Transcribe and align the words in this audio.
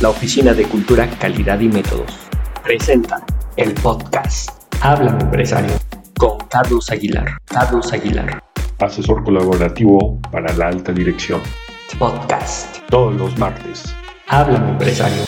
la 0.00 0.08
Oficina 0.08 0.54
de 0.54 0.64
Cultura, 0.64 1.06
Calidad 1.18 1.60
y 1.60 1.68
Métodos, 1.68 2.10
presenta 2.62 3.22
el 3.56 3.74
podcast 3.74 4.48
Háblame 4.80 5.24
Empresario 5.24 5.74
con 6.16 6.38
Carlos 6.48 6.90
Aguilar. 6.90 7.36
Carlos 7.44 7.92
Aguilar. 7.92 8.42
Asesor 8.78 9.22
colaborativo 9.22 10.18
para 10.32 10.54
la 10.54 10.68
alta 10.68 10.92
dirección. 10.92 11.42
Podcast. 11.98 12.78
Todos 12.88 13.14
los 13.16 13.36
martes. 13.38 13.94
Háblame 14.28 14.70
Empresario. 14.70 15.24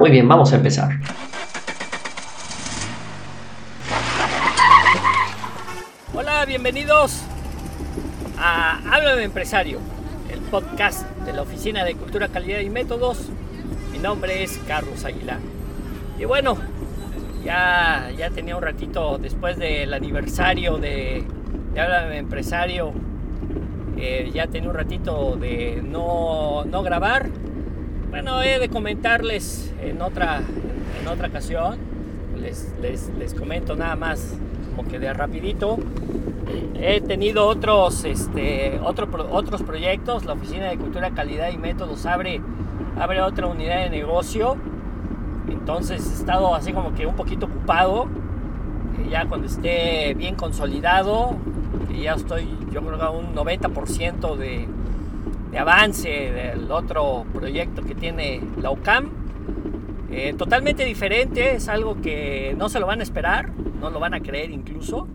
Muy 0.00 0.10
bien, 0.10 0.26
vamos 0.26 0.52
a 0.52 0.56
empezar. 0.56 0.90
Hola, 6.12 6.44
bienvenidos 6.44 7.22
a 8.36 8.80
Háblame 8.90 9.22
Empresario, 9.22 9.78
podcast 10.50 11.08
de 11.24 11.32
la 11.32 11.42
Oficina 11.42 11.84
de 11.84 11.94
Cultura, 11.94 12.28
Calidad 12.28 12.60
y 12.60 12.70
Métodos. 12.70 13.28
Mi 13.92 13.98
nombre 13.98 14.42
es 14.42 14.58
Carlos 14.66 15.04
Aguilar. 15.04 15.38
Y 16.18 16.24
bueno, 16.24 16.56
ya, 17.44 18.10
ya 18.16 18.30
tenía 18.30 18.56
un 18.56 18.62
ratito 18.62 19.18
después 19.18 19.58
del 19.58 19.92
aniversario 19.92 20.78
de, 20.78 21.24
de 21.74 21.80
Háblame 21.80 22.18
Empresario, 22.18 22.92
eh, 23.96 24.30
ya 24.32 24.46
tenía 24.46 24.70
un 24.70 24.76
ratito 24.76 25.36
de 25.36 25.82
no, 25.82 26.64
no 26.64 26.82
grabar. 26.82 27.28
Bueno, 28.10 28.42
he 28.42 28.58
de 28.58 28.68
comentarles 28.68 29.72
en 29.82 30.00
otra, 30.00 30.40
en 31.00 31.08
otra 31.08 31.28
ocasión, 31.28 31.78
les, 32.40 32.72
les, 32.80 33.08
les 33.18 33.34
comento 33.34 33.76
nada 33.76 33.96
más 33.96 34.36
como 34.74 34.88
que 34.88 34.98
de 34.98 35.12
rapidito. 35.12 35.78
He 36.74 37.00
tenido 37.00 37.46
otros, 37.46 38.04
este, 38.04 38.78
otro, 38.82 39.08
otros 39.30 39.62
proyectos. 39.62 40.24
La 40.24 40.34
Oficina 40.34 40.66
de 40.66 40.76
Cultura, 40.76 41.10
Calidad 41.10 41.50
y 41.50 41.58
Métodos 41.58 42.06
abre, 42.06 42.40
abre 42.98 43.22
otra 43.22 43.46
unidad 43.46 43.84
de 43.84 43.90
negocio. 43.90 44.56
Entonces 45.48 46.06
he 46.10 46.14
estado 46.14 46.54
así 46.54 46.72
como 46.72 46.94
que 46.94 47.06
un 47.06 47.16
poquito 47.16 47.46
ocupado. 47.46 48.06
Ya 49.10 49.26
cuando 49.26 49.46
esté 49.46 50.14
bien 50.14 50.34
consolidado, 50.34 51.36
ya 52.00 52.14
estoy 52.14 52.48
yo 52.74 52.82
creo 52.82 52.98
que 52.98 53.04
a 53.04 53.10
un 53.10 53.34
90% 53.34 54.36
de, 54.36 54.66
de 55.52 55.58
avance 55.58 56.08
del 56.08 56.70
otro 56.70 57.24
proyecto 57.32 57.82
que 57.82 57.94
tiene 57.94 58.40
la 58.60 58.70
UCAM. 58.70 59.10
Eh, 60.10 60.34
totalmente 60.36 60.84
diferente, 60.84 61.54
es 61.54 61.68
algo 61.68 62.00
que 62.00 62.54
no 62.58 62.68
se 62.68 62.78
lo 62.78 62.86
van 62.86 63.00
a 63.00 63.02
esperar, 63.02 63.50
no 63.84 63.90
lo 63.90 64.00
van 64.00 64.14
a 64.14 64.20
creer 64.20 64.50
incluso, 64.50 65.06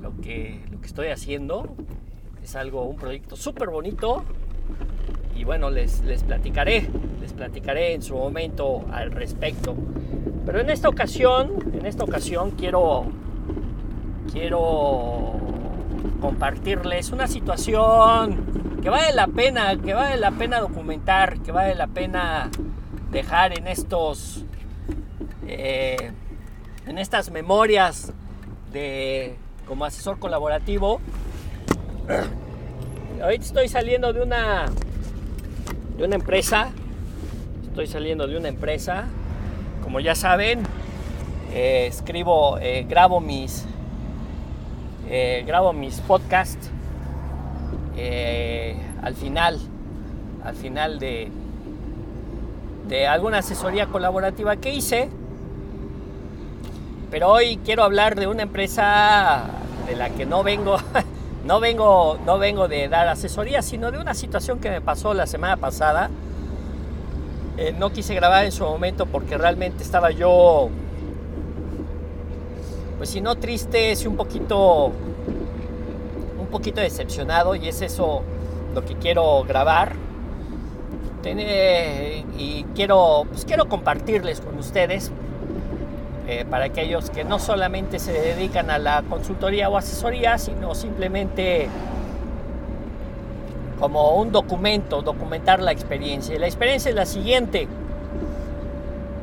lo 0.00 0.18
que, 0.22 0.64
lo 0.70 0.80
que 0.80 0.86
estoy 0.86 1.08
haciendo. 1.08 1.76
Es 2.42 2.56
algo, 2.56 2.84
un 2.84 2.96
proyecto 2.96 3.36
súper 3.36 3.68
bonito 3.68 4.24
y 5.36 5.44
bueno, 5.44 5.68
les, 5.68 6.02
les 6.04 6.22
platicaré, 6.22 6.88
les 7.20 7.34
platicaré 7.34 7.92
en 7.92 8.00
su 8.00 8.16
momento 8.16 8.86
al 8.90 9.10
respecto. 9.10 9.76
Pero 10.46 10.60
en 10.60 10.70
esta 10.70 10.88
ocasión, 10.88 11.52
en 11.74 11.84
esta 11.84 12.04
ocasión 12.04 12.52
quiero, 12.52 13.04
quiero 14.32 15.34
compartirles 16.22 17.10
una 17.12 17.26
situación 17.26 18.80
que 18.82 18.88
vale 18.88 19.12
la 19.12 19.26
pena, 19.26 19.76
que 19.76 19.92
vale 19.92 20.16
la 20.16 20.30
pena 20.30 20.60
documentar, 20.60 21.40
que 21.40 21.52
vale 21.52 21.74
la 21.74 21.88
pena 21.88 22.48
dejar 23.12 23.58
en 23.58 23.66
estos, 23.66 24.46
eh, 25.46 26.12
en 26.88 26.96
estas 26.96 27.30
memorias 27.30 28.12
de 28.72 29.36
como 29.66 29.84
asesor 29.84 30.18
colaborativo. 30.18 31.00
Ahorita 33.22 33.44
estoy 33.44 33.68
saliendo 33.68 34.12
de 34.12 34.22
una 34.22 34.66
de 35.96 36.04
una 36.04 36.14
empresa, 36.14 36.70
estoy 37.68 37.86
saliendo 37.88 38.26
de 38.26 38.36
una 38.36 38.48
empresa, 38.48 39.04
como 39.82 40.00
ya 40.00 40.14
saben, 40.14 40.62
eh, 41.52 41.86
escribo, 41.88 42.58
eh, 42.58 42.86
grabo 42.88 43.20
mis 43.20 43.66
eh, 45.10 45.44
grabo 45.46 45.72
mis 45.72 46.00
podcasts 46.00 46.70
al 49.02 49.14
final, 49.16 49.58
al 50.44 50.54
final 50.54 50.98
de, 51.00 51.28
de 52.86 53.06
alguna 53.06 53.38
asesoría 53.38 53.86
colaborativa 53.86 54.56
que 54.56 54.72
hice. 54.72 55.08
Pero 57.10 57.30
hoy 57.30 57.58
quiero 57.64 57.84
hablar 57.84 58.14
de 58.16 58.26
una 58.26 58.42
empresa 58.42 59.44
de 59.86 59.96
la 59.96 60.10
que 60.10 60.26
no 60.26 60.42
vengo, 60.42 60.76
no 61.44 61.60
vengo, 61.60 62.18
no 62.26 62.38
vengo 62.38 62.68
de 62.68 62.88
dar 62.88 63.08
asesoría, 63.08 63.62
sino 63.62 63.90
de 63.90 63.98
una 63.98 64.14
situación 64.14 64.58
que 64.58 64.70
me 64.70 64.80
pasó 64.80 65.14
la 65.14 65.26
semana 65.26 65.56
pasada. 65.56 66.10
Eh, 67.56 67.74
no 67.76 67.90
quise 67.92 68.14
grabar 68.14 68.44
en 68.44 68.52
su 68.52 68.64
momento 68.64 69.06
porque 69.06 69.36
realmente 69.36 69.82
estaba 69.82 70.10
yo 70.10 70.70
pues 72.98 73.10
si 73.10 73.20
no 73.20 73.36
triste, 73.36 73.92
es 73.92 74.04
un 74.04 74.16
poquito, 74.16 74.86
un 76.38 76.46
poquito 76.50 76.80
decepcionado 76.80 77.54
y 77.54 77.68
es 77.68 77.80
eso 77.80 78.22
lo 78.74 78.84
que 78.84 78.96
quiero 78.96 79.44
grabar. 79.44 79.94
y 81.24 82.64
quiero, 82.74 83.24
pues 83.30 83.44
quiero 83.44 83.68
compartirles 83.68 84.40
con 84.40 84.58
ustedes 84.58 85.12
eh, 86.30 86.44
para 86.44 86.66
aquellos 86.66 87.08
que 87.08 87.24
no 87.24 87.38
solamente 87.38 87.98
se 87.98 88.12
dedican 88.12 88.68
a 88.68 88.78
la 88.78 89.02
consultoría 89.08 89.70
o 89.70 89.78
asesoría, 89.78 90.36
sino 90.36 90.74
simplemente 90.74 91.70
como 93.80 94.14
un 94.16 94.30
documento, 94.30 95.00
documentar 95.00 95.60
la 95.60 95.72
experiencia. 95.72 96.38
La 96.38 96.46
experiencia 96.46 96.90
es 96.90 96.94
la 96.94 97.06
siguiente. 97.06 97.66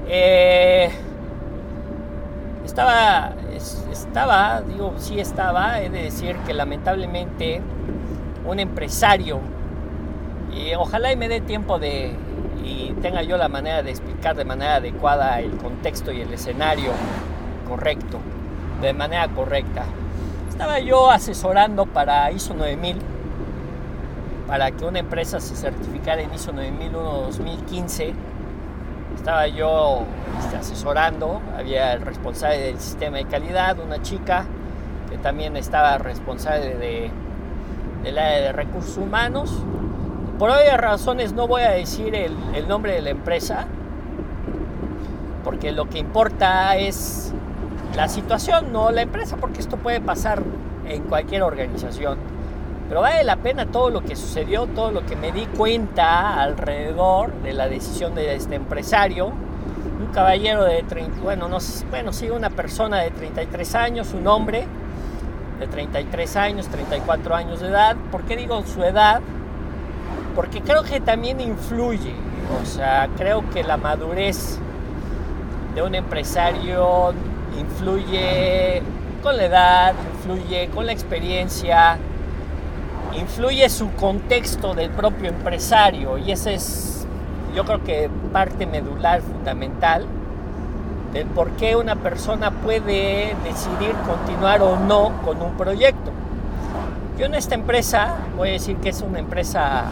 Eh, 0.08 0.90
estaba, 2.66 3.34
estaba, 3.92 4.62
digo, 4.62 4.96
sí 4.98 5.20
estaba, 5.20 5.82
he 5.82 5.92
de 5.92 6.02
decir 6.02 6.36
que 6.38 6.56
lamentablemente 6.56 7.62
un 8.48 8.60
empresario, 8.60 9.42
y 10.56 10.74
ojalá 10.74 11.12
y 11.12 11.18
me 11.18 11.28
dé 11.28 11.40
tiempo 11.40 11.78
de, 11.78 12.16
tenga 13.06 13.22
yo 13.22 13.38
la 13.38 13.50
manera 13.50 13.84
de 13.84 13.92
explicar 13.92 14.36
de 14.36 14.46
manera 14.46 14.78
adecuada 14.78 15.40
el 15.40 15.56
contexto 15.58 16.12
y 16.12 16.22
el 16.22 16.34
escenario 16.34 16.92
correcto, 17.70 18.18
de 18.82 18.94
manera 18.94 19.28
correcta. 19.28 19.84
Estaba 20.50 20.80
yo 20.80 21.12
asesorando 21.12 21.86
para 21.86 22.32
ISO 22.32 22.56
9000, 22.56 22.98
para 24.48 24.72
que 24.72 24.86
una 24.86 24.98
empresa 24.98 25.40
se 25.40 25.56
certificara 25.56 26.24
en 26.24 26.34
ISO 26.34 26.52
9001 26.52 27.00
2015 27.00 28.14
estaba 29.16 29.46
yo 29.46 30.02
este, 30.40 30.56
asesorando, 30.56 31.42
había 31.56 31.94
el 31.94 32.02
responsable 32.02 32.58
del 32.58 32.80
sistema 32.80 33.18
de 33.18 33.26
calidad, 33.26 33.78
una 33.80 34.02
chica 34.02 34.46
que 35.12 35.20
también 35.20 35.56
estaba 35.58 36.00
responsable 36.00 36.74
de, 36.74 37.12
del 38.02 38.18
área 38.18 38.42
de 38.42 38.52
recursos 38.52 38.98
humanos. 38.98 39.62
Por 40.38 40.50
obvias 40.50 40.78
razones 40.78 41.32
no 41.32 41.48
voy 41.48 41.62
a 41.62 41.72
decir 41.72 42.14
el, 42.14 42.68
nombre 42.68 42.92
de 42.94 43.02
la 43.02 43.12
empresa, 43.12 43.68
porque 45.46 45.72
lo 45.72 45.90
que 45.90 45.98
importa 45.98 46.76
es 46.76 47.32
la 47.96 48.10
situación, 48.10 48.74
no 48.74 48.92
la 48.92 49.04
empresa, 49.04 49.38
porque 49.38 49.62
esto 49.62 49.78
puede 49.78 50.02
pasar 50.02 50.44
en 50.90 51.04
cualquier 51.04 51.44
organización. 51.44 52.18
Pero 52.90 53.00
vale 53.00 53.24
la 53.24 53.38
pena 53.38 53.68
todo 53.68 53.90
lo 53.90 54.02
que 54.02 54.18
sucedió, 54.18 54.68
todo 54.68 54.92
lo 54.92 55.06
que 55.06 55.16
me 55.16 55.32
di 55.32 55.46
cuenta 55.46 56.42
alrededor 56.42 57.32
de 57.36 57.54
la 57.54 57.70
decisión 57.70 58.14
de 58.14 58.36
este 58.36 58.56
empresario. 58.56 59.28
Un 59.28 60.08
caballero 60.14 60.66
de 60.66 60.84
30, 60.84 61.22
bueno, 61.22 61.48
no, 61.48 61.60
bueno, 61.90 62.12
sí, 62.12 62.30
una 62.30 62.50
persona 62.50 62.98
de 62.98 63.12
33 63.12 63.76
años, 63.76 64.14
un 64.14 64.28
hombre 64.28 64.68
de 65.62 65.68
33 65.68 66.36
años, 66.36 66.68
34 66.68 67.36
años 67.36 67.62
de 67.62 67.70
edad. 67.70 67.96
¿Por 68.12 68.24
qué 68.24 68.36
digo 68.36 68.62
su 68.66 68.84
edad? 68.84 69.22
Porque 70.36 70.62
creo 70.62 70.84
que 70.84 71.00
también 71.00 71.40
influye. 71.40 72.14
O 72.62 72.66
sea, 72.66 73.10
creo 73.18 73.50
que 73.52 73.64
la 73.64 73.78
madurez 73.78 74.60
de 75.74 75.82
un 75.82 75.96
empresario 75.96 77.14
influye 77.60 78.82
con 79.24 79.38
la 79.38 79.46
edad, 79.46 79.94
influye 80.14 80.70
con 80.70 80.86
la 80.86 80.92
experiencia, 80.92 81.98
influye 83.18 83.68
su 83.70 83.92
contexto 83.94 84.74
del 84.74 84.90
propio 84.92 85.30
empresario 85.30 86.18
y 86.18 86.32
ese 86.32 86.56
es 86.56 87.08
yo 87.56 87.64
creo 87.64 87.84
que 87.84 88.10
parte 88.34 88.66
medular 88.66 89.22
fundamental 89.22 90.06
del 91.14 91.26
por 91.28 91.52
qué 91.52 91.78
una 91.78 91.96
persona 91.96 92.52
puede 92.52 93.34
decidir 93.46 93.94
continuar 94.06 94.62
o 94.62 94.78
no 94.78 95.22
con 95.24 95.42
un 95.42 95.56
proyecto. 95.56 96.12
Yo 97.18 97.26
en 97.26 97.34
esta 97.34 97.56
empresa, 97.56 98.18
voy 98.36 98.50
a 98.50 98.52
decir 98.54 98.76
que 98.78 98.90
es 98.90 99.02
una 99.02 99.20
empresa 99.20 99.86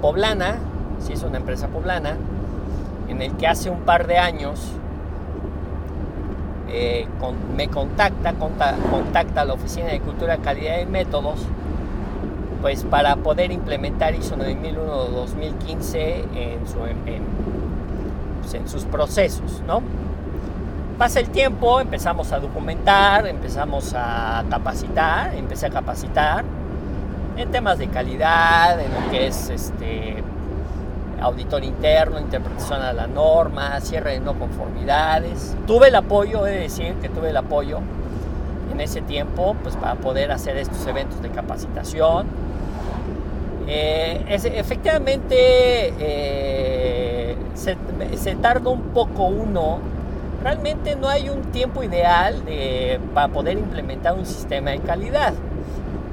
poblana, 0.00 0.58
sí 1.00 1.12
es 1.12 1.22
una 1.24 1.38
empresa 1.38 1.66
poblana, 1.68 2.16
en 3.08 3.20
el 3.20 3.32
que 3.32 3.48
hace 3.48 3.68
un 3.68 3.80
par 3.80 4.06
de 4.06 4.18
años 4.18 4.60
eh, 6.68 7.08
me 7.56 7.68
contacta, 7.68 8.34
contacta 8.34 9.40
a 9.40 9.44
la 9.44 9.54
Oficina 9.54 9.88
de 9.88 10.00
Cultura, 10.00 10.36
Calidad 10.38 10.78
y 10.80 10.86
Métodos 10.86 11.40
pues 12.60 12.84
para 12.84 13.16
poder 13.16 13.52
implementar 13.52 14.14
ISO 14.14 14.36
9001-2015 14.36 15.98
en, 16.34 16.58
pues, 18.40 18.54
en 18.54 18.68
sus 18.68 18.84
procesos, 18.84 19.62
¿no? 19.66 19.82
Pasa 21.00 21.18
el 21.18 21.30
tiempo, 21.30 21.80
empezamos 21.80 22.30
a 22.30 22.38
documentar, 22.40 23.26
empezamos 23.26 23.94
a 23.96 24.44
capacitar, 24.50 25.34
empecé 25.34 25.64
a 25.64 25.70
capacitar 25.70 26.44
en 27.38 27.50
temas 27.50 27.78
de 27.78 27.88
calidad, 27.88 28.78
en 28.78 28.92
lo 28.92 29.10
que 29.10 29.28
es 29.28 29.48
este, 29.48 30.22
auditor 31.18 31.64
interno, 31.64 32.20
interpretación 32.20 32.82
de 32.82 32.92
la 32.92 33.06
norma, 33.06 33.80
cierre 33.80 34.12
de 34.12 34.20
no 34.20 34.38
conformidades. 34.38 35.56
Tuve 35.66 35.88
el 35.88 35.94
apoyo, 35.94 36.46
he 36.46 36.50
de 36.50 36.60
decir 36.60 36.92
que 36.96 37.08
tuve 37.08 37.30
el 37.30 37.36
apoyo 37.38 37.78
en 38.70 38.78
ese 38.78 39.00
tiempo 39.00 39.56
pues, 39.62 39.76
para 39.76 39.94
poder 39.94 40.30
hacer 40.30 40.58
estos 40.58 40.86
eventos 40.86 41.22
de 41.22 41.30
capacitación. 41.30 42.26
Eh, 43.66 44.22
efectivamente, 44.28 45.94
eh, 45.98 47.36
se, 47.54 47.78
se, 48.18 48.34
tarda 48.34 48.68
un 48.68 48.82
poco 48.92 49.24
uno. 49.24 49.78
Realmente 50.42 50.96
no 50.96 51.08
hay 51.08 51.28
un 51.28 51.42
tiempo 51.52 51.82
ideal 51.82 52.42
para 53.14 53.28
poder 53.28 53.58
implementar 53.58 54.14
un 54.14 54.26
sistema 54.26 54.70
de 54.70 54.78
calidad. 54.78 55.34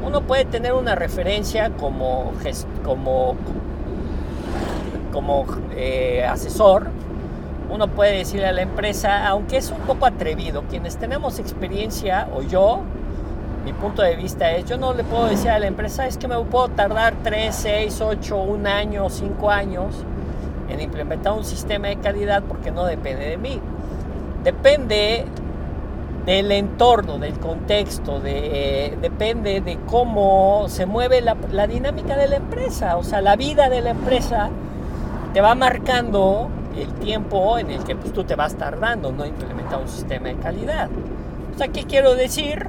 Uno 0.05 0.21
puede 0.21 0.45
tener 0.45 0.73
una 0.73 0.95
referencia 0.95 1.71
como, 1.71 2.33
como, 2.83 3.35
como 5.11 5.45
eh, 5.75 6.25
asesor, 6.25 6.87
uno 7.69 7.87
puede 7.89 8.17
decirle 8.17 8.47
a 8.47 8.51
la 8.51 8.61
empresa, 8.61 9.27
aunque 9.27 9.57
es 9.57 9.71
un 9.71 9.79
poco 9.79 10.05
atrevido, 10.05 10.63
quienes 10.69 10.97
tenemos 10.97 11.39
experiencia, 11.39 12.27
o 12.33 12.41
yo, 12.41 12.81
mi 13.65 13.73
punto 13.73 14.01
de 14.01 14.15
vista 14.15 14.51
es, 14.51 14.65
yo 14.65 14.77
no 14.77 14.93
le 14.93 15.03
puedo 15.03 15.25
decir 15.25 15.49
a 15.49 15.59
la 15.59 15.67
empresa, 15.67 16.07
es 16.07 16.17
que 16.17 16.27
me 16.27 16.39
puedo 16.39 16.69
tardar 16.69 17.15
3, 17.23 17.53
6, 17.53 18.01
8, 18.01 18.37
un 18.37 18.67
año, 18.67 19.09
5 19.09 19.49
años 19.51 19.95
en 20.69 20.79
implementar 20.79 21.33
un 21.33 21.43
sistema 21.43 21.89
de 21.89 21.97
calidad 21.97 22.43
porque 22.47 22.71
no 22.71 22.85
depende 22.85 23.25
de 23.25 23.37
mí. 23.37 23.59
Depende 24.43 25.25
del 26.25 26.51
entorno, 26.51 27.19
del 27.19 27.39
contexto, 27.39 28.19
de, 28.19 28.97
depende 29.01 29.61
de 29.61 29.77
cómo 29.85 30.65
se 30.67 30.85
mueve 30.85 31.21
la, 31.21 31.37
la 31.51 31.67
dinámica 31.67 32.17
de 32.17 32.27
la 32.27 32.35
empresa, 32.35 32.97
o 32.97 33.03
sea, 33.03 33.21
la 33.21 33.37
vida 33.37 33.69
de 33.69 33.81
la 33.81 33.91
empresa 33.91 34.49
te 35.33 35.39
va 35.39 35.55
marcando 35.55 36.49
el 36.77 36.93
tiempo 36.95 37.57
en 37.57 37.71
el 37.71 37.83
que 37.83 37.95
pues, 37.95 38.13
tú 38.13 38.23
te 38.23 38.35
vas 38.35 38.55
tardando 38.55 39.11
no 39.11 39.25
implementar 39.25 39.79
un 39.79 39.87
sistema 39.87 40.29
de 40.29 40.35
calidad. 40.35 40.89
O 41.53 41.57
sea, 41.57 41.67
¿qué 41.69 41.83
quiero 41.83 42.15
decir? 42.15 42.67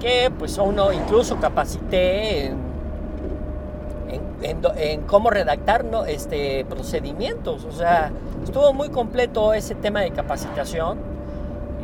Que 0.00 0.30
pues 0.36 0.58
uno 0.58 0.92
incluso 0.92 1.38
capacité 1.38 2.46
en, 2.46 2.58
en, 4.42 5.02
cómo 5.02 5.30
redactar 5.30 5.84
¿no? 5.84 6.04
este, 6.04 6.64
procedimientos. 6.64 7.64
O 7.64 7.72
sea, 7.72 8.10
estuvo 8.44 8.72
muy 8.72 8.88
completo 8.88 9.54
ese 9.54 9.74
tema 9.74 10.00
de 10.00 10.10
capacitación. 10.10 10.98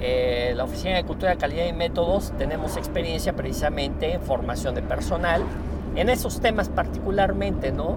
Eh, 0.00 0.52
la 0.56 0.64
Oficina 0.64 0.96
de 0.96 1.04
Cultura, 1.04 1.36
Calidad 1.36 1.66
y 1.66 1.72
Métodos 1.72 2.32
tenemos 2.38 2.76
experiencia 2.76 3.32
precisamente 3.32 4.12
en 4.12 4.20
formación 4.20 4.74
de 4.76 4.82
personal, 4.82 5.42
en 5.96 6.08
esos 6.08 6.40
temas 6.40 6.68
particularmente, 6.68 7.72
¿no? 7.72 7.96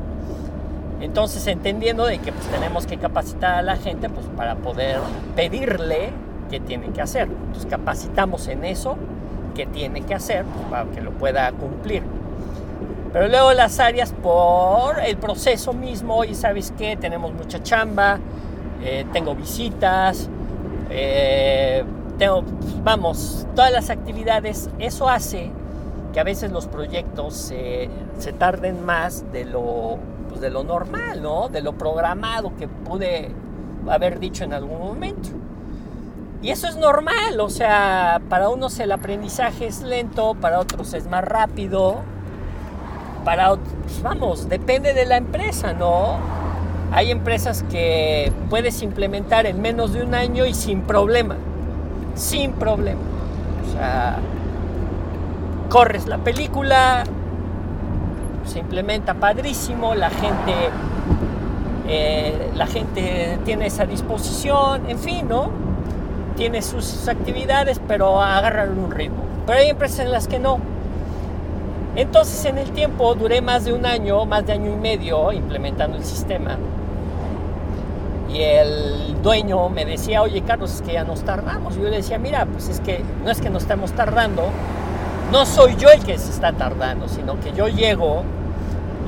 Entonces, 1.00 1.46
entendiendo 1.48 2.06
de 2.06 2.20
que 2.20 2.32
pues, 2.32 2.46
tenemos 2.48 2.86
que 2.86 2.98
capacitar 2.98 3.56
a 3.56 3.62
la 3.62 3.76
gente 3.76 4.10
pues, 4.10 4.26
para 4.38 4.56
poder 4.56 5.00
pedirle 5.36 6.10
qué 6.50 6.60
tiene 6.60 6.90
que 6.90 7.02
hacer. 7.02 7.24
Entonces, 7.24 7.66
capacitamos 7.70 8.48
en 8.48 8.66
eso 8.66 8.98
que 9.56 9.66
tiene 9.66 10.02
que 10.02 10.14
hacer 10.14 10.46
pues, 10.46 10.66
para 10.68 10.86
que 10.92 11.02
lo 11.02 11.12
pueda 11.12 11.52
cumplir. 11.52 12.04
Pero 13.14 13.28
luego 13.28 13.54
las 13.54 13.80
áreas 13.80 14.14
por 14.14 15.00
el 15.00 15.18
proceso 15.18 15.74
mismo, 15.74 16.24
y 16.24 16.34
sabes 16.34 16.74
qué, 16.78 16.96
tenemos 16.96 17.34
mucha 17.34 17.62
chamba, 17.62 18.20
eh, 18.84 19.06
tengo 19.12 19.36
visitas, 19.36 20.30
eh, 20.90 21.84
tengo, 22.18 22.44
vamos, 22.84 23.46
todas 23.56 23.72
las 23.72 23.90
actividades, 23.90 24.70
eso 24.80 25.10
hace 25.10 25.52
que 26.14 26.20
a 26.20 26.24
veces 26.24 26.52
los 26.52 26.68
proyectos 26.68 27.36
se 27.36 28.34
tarden 28.38 28.86
más 28.86 29.32
de 29.32 29.46
lo 29.46 29.98
pues, 30.32 30.40
de 30.40 30.50
lo 30.50 30.64
normal, 30.64 31.22
¿no? 31.22 31.50
De 31.50 31.62
lo 31.62 31.74
programado 31.74 32.56
que 32.56 32.70
pude 32.70 33.32
haber 33.90 34.18
dicho 34.20 34.46
en 34.46 34.54
algún 34.54 34.80
momento. 34.80 35.30
Y 36.42 36.52
eso 36.52 36.70
es 36.70 36.78
normal, 36.78 37.40
o 37.42 37.50
sea, 37.50 38.22
para 38.30 38.48
unos 38.48 38.80
el 38.80 38.94
aprendizaje 38.94 39.68
es 39.68 39.82
lento, 39.82 40.36
para 40.36 40.60
otros 40.60 40.94
es 40.94 41.06
más 41.08 41.26
rápido, 41.26 41.98
para 43.24 43.56
pues, 43.56 44.02
vamos, 44.02 44.50
depende 44.50 44.94
de 44.94 45.06
la 45.06 45.18
empresa, 45.18 45.74
¿no? 45.74 46.18
Hay 46.92 47.12
empresas 47.12 47.64
que 47.70 48.32
puedes 48.50 48.82
implementar 48.82 49.46
en 49.46 49.62
menos 49.62 49.94
de 49.94 50.04
un 50.04 50.14
año 50.14 50.46
y 50.46 50.54
sin 50.54 50.82
problema, 50.82 51.36
sin 52.16 52.52
problema. 52.54 53.00
O 53.66 53.74
sea, 53.74 54.18
corres 55.70 56.06
la 56.06 56.18
película, 56.18 57.06
se 58.46 58.60
implementa 58.60 59.14
padrísimo, 59.14 59.96
la 59.96 60.10
gente, 60.10 60.54
eh, 61.88 62.52
la 62.56 62.68
gente 62.68 63.40
tiene 63.46 63.68
esa 63.68 63.86
disposición, 63.86 64.90
en 64.90 65.00
fin, 65.00 65.30
¿no? 65.30 65.50
Tiene 66.36 66.62
sus 66.62 67.08
actividades, 67.08 67.80
pero 67.88 68.22
agarran 68.22 68.78
un 68.78 68.92
ritmo. 68.92 69.24
Pero 69.46 69.60
hay 69.60 69.70
empresas 69.70 70.00
en 70.00 70.12
las 70.12 70.28
que 70.28 70.40
no. 70.40 70.60
Entonces 71.96 72.46
en 72.46 72.58
el 72.58 72.72
tiempo 72.72 73.16
duré 73.16 73.42
más 73.42 73.66
de 73.66 73.74
un 73.74 73.86
año, 73.86 74.26
más 74.26 74.46
de 74.46 74.54
año 74.54 74.72
y 74.72 74.76
medio 74.76 75.32
implementando 75.32 75.98
el 75.98 76.06
sistema. 76.06 76.58
Y 78.34 78.42
el 78.42 79.22
dueño 79.22 79.68
me 79.70 79.84
decía, 79.84 80.22
oye 80.22 80.42
Carlos, 80.42 80.74
es 80.76 80.82
que 80.82 80.94
ya 80.94 81.04
nos 81.04 81.24
tardamos. 81.24 81.76
Y 81.76 81.82
yo 81.82 81.90
le 81.90 81.98
decía, 81.98 82.18
mira, 82.18 82.46
pues 82.46 82.70
es 82.70 82.80
que 82.80 83.04
no 83.24 83.32
es 83.32 83.42
que 83.42 83.50
nos 83.50 83.64
estemos 83.64 83.92
tardando, 83.92 84.44
no 85.32 85.46
soy 85.46 85.76
yo 85.76 85.90
el 85.90 86.04
que 86.04 86.18
se 86.18 86.32
está 86.32 86.54
tardando, 86.54 87.08
sino 87.10 87.40
que 87.40 87.52
yo 87.54 87.68
llego 87.68 88.24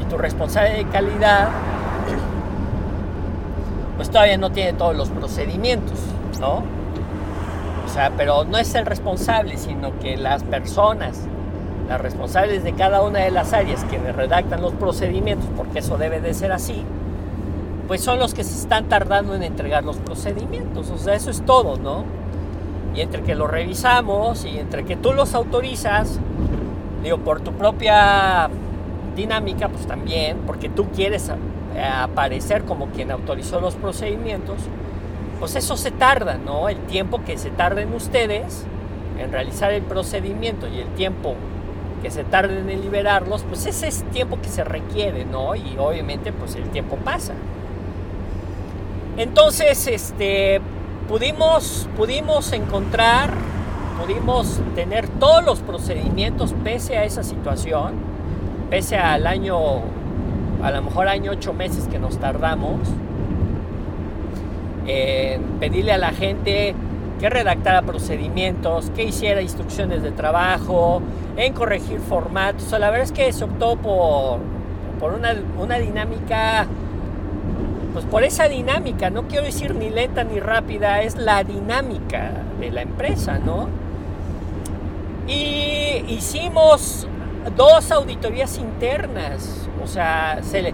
y 0.02 0.06
tu 0.06 0.18
responsable 0.18 0.72
de 0.72 0.86
calidad 0.86 1.50
pues 3.96 4.10
todavía 4.10 4.38
no 4.38 4.52
tiene 4.52 4.74
todos 4.74 4.96
los 4.96 5.10
procedimientos, 5.10 6.00
¿no? 6.40 6.64
O 7.86 7.90
sea, 7.94 8.12
pero 8.18 8.44
no 8.44 8.58
es 8.58 8.74
el 8.76 8.86
responsable, 8.86 9.58
sino 9.58 9.98
que 10.00 10.18
las 10.18 10.44
personas, 10.44 11.28
las 11.88 12.00
responsables 12.00 12.64
de 12.64 12.74
cada 12.74 13.02
una 13.02 13.20
de 13.20 13.32
las 13.32 13.54
áreas 13.54 13.84
que 13.86 13.98
redactan 14.00 14.62
los 14.62 14.74
procedimientos, 14.74 15.48
porque 15.56 15.80
eso 15.80 15.98
debe 15.98 16.22
de 16.22 16.34
ser 16.34 16.52
así, 16.52 16.84
pues 17.88 18.02
son 18.02 18.20
los 18.20 18.34
que 18.34 18.44
se 18.44 18.58
están 18.58 18.86
tardando 18.86 19.36
en 19.36 19.44
entregar 19.44 19.84
los 19.84 19.98
procedimientos. 19.98 20.90
O 20.90 20.98
sea, 20.98 21.16
eso 21.16 21.30
es 21.30 21.42
todo, 21.46 21.78
¿no? 21.78 22.06
Y 22.96 23.02
entre 23.02 23.24
que 23.24 23.36
los 23.36 23.50
revisamos 23.50 24.46
y 24.46 24.60
entre 24.60 24.86
que 24.86 24.96
tú 24.96 25.14
los 25.14 25.34
autorizas, 25.34 26.20
digo, 27.04 27.18
por 27.18 27.42
tu 27.42 27.52
propia 27.52 28.50
dinámica, 29.16 29.68
pues 29.68 29.86
también, 29.86 30.38
porque 30.48 30.70
tú 30.70 30.86
quieres 30.96 31.30
aparecer 32.02 32.64
como 32.64 32.88
quien 32.88 33.12
autorizó 33.12 33.60
los 33.60 33.76
procedimientos, 33.76 34.58
pues 35.40 35.56
eso 35.56 35.76
se 35.76 35.92
tarda, 35.92 36.38
¿no? 36.38 36.70
El 36.70 36.78
tiempo 36.86 37.22
que 37.26 37.38
se 37.38 37.50
tarden 37.50 37.94
ustedes 37.94 38.66
en 39.20 39.32
realizar 39.32 39.74
el 39.74 39.82
procedimiento 39.82 40.68
y 40.68 40.80
el 40.80 40.88
tiempo 40.90 41.36
que 42.04 42.12
se 42.12 42.26
tarden 42.26 42.70
en 42.70 42.82
liberarlos, 42.82 43.44
pues 43.44 43.66
ese 43.66 43.88
es 43.88 44.04
tiempo 44.12 44.38
que 44.42 44.50
se 44.50 44.64
requiere, 44.64 45.26
¿no? 45.26 45.56
Y 45.56 45.78
obviamente 45.80 46.34
pues 46.34 46.56
el 46.56 46.70
tiempo 46.70 46.98
pasa. 46.98 47.34
Entonces, 49.18 49.88
este, 49.88 50.60
pudimos, 51.08 51.88
pudimos 51.96 52.52
encontrar, 52.52 53.32
pudimos 54.02 54.60
tener 54.76 55.08
todos 55.08 55.44
los 55.46 55.60
procedimientos 55.62 56.54
pese 56.64 56.98
a 56.98 57.06
esa 57.06 57.24
situación, 57.24 57.94
pese 58.70 58.98
al 58.98 59.26
año, 59.26 59.58
a 60.62 60.72
lo 60.72 60.82
mejor 60.82 61.08
año 61.08 61.32
ocho 61.32 61.54
meses 61.54 61.88
que 61.88 62.00
nos 62.00 62.18
tardamos, 62.18 62.80
en 64.86 65.42
pedirle 65.60 65.94
a 65.94 65.98
la 65.98 66.12
gente 66.12 66.76
que 67.24 67.30
redactara 67.30 67.84
procedimientos, 67.84 68.90
que 68.94 69.06
hiciera 69.06 69.42
instrucciones 69.42 70.04
de 70.04 70.12
trabajo, 70.12 71.02
en 71.38 71.54
corregir 71.54 72.02
formatos. 72.02 72.70
la 72.72 72.90
verdad 72.90 73.06
es 73.06 73.14
que 73.14 73.32
se 73.32 73.46
optó 73.46 73.78
por, 73.78 74.40
por 75.00 75.14
una, 75.14 75.34
una 75.58 75.80
dinámica 75.80 76.68
pues 77.94 78.04
por 78.04 78.26
esa 78.26 78.50
dinámica, 78.50 79.10
no 79.10 79.30
quiero 79.30 79.46
decir 79.46 79.74
ni 79.74 79.90
lenta 79.90 80.26
ni 80.26 80.42
rápida, 80.42 81.02
es 81.02 81.16
la 81.16 81.46
dinámica 81.46 82.32
de 82.60 82.72
la 82.72 82.82
empresa, 82.82 83.40
¿no? 83.40 83.70
Y 85.26 86.04
hicimos 86.10 87.08
dos 87.56 87.90
auditorías 87.90 88.58
internas, 88.58 89.70
o 89.82 89.88
sea, 89.88 90.40
se 90.42 90.62
le 90.62 90.74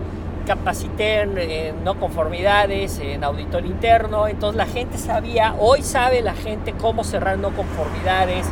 capacité 0.50 1.22
en, 1.22 1.84
no 1.84 2.00
conformidades, 2.00 2.98
en 2.98 3.24
auditor 3.24 3.68
interno, 3.68 4.27
entonces 4.27 4.58
la 4.58 4.65
gente 4.65 4.98
sabía, 4.98 5.53
hoy 5.60 5.84
sabe 5.84 6.24
la 6.24 6.34
gente 6.34 6.74
cómo 6.74 7.03
cerrar 7.03 7.38
no 7.38 7.51
conformidades, 7.51 8.48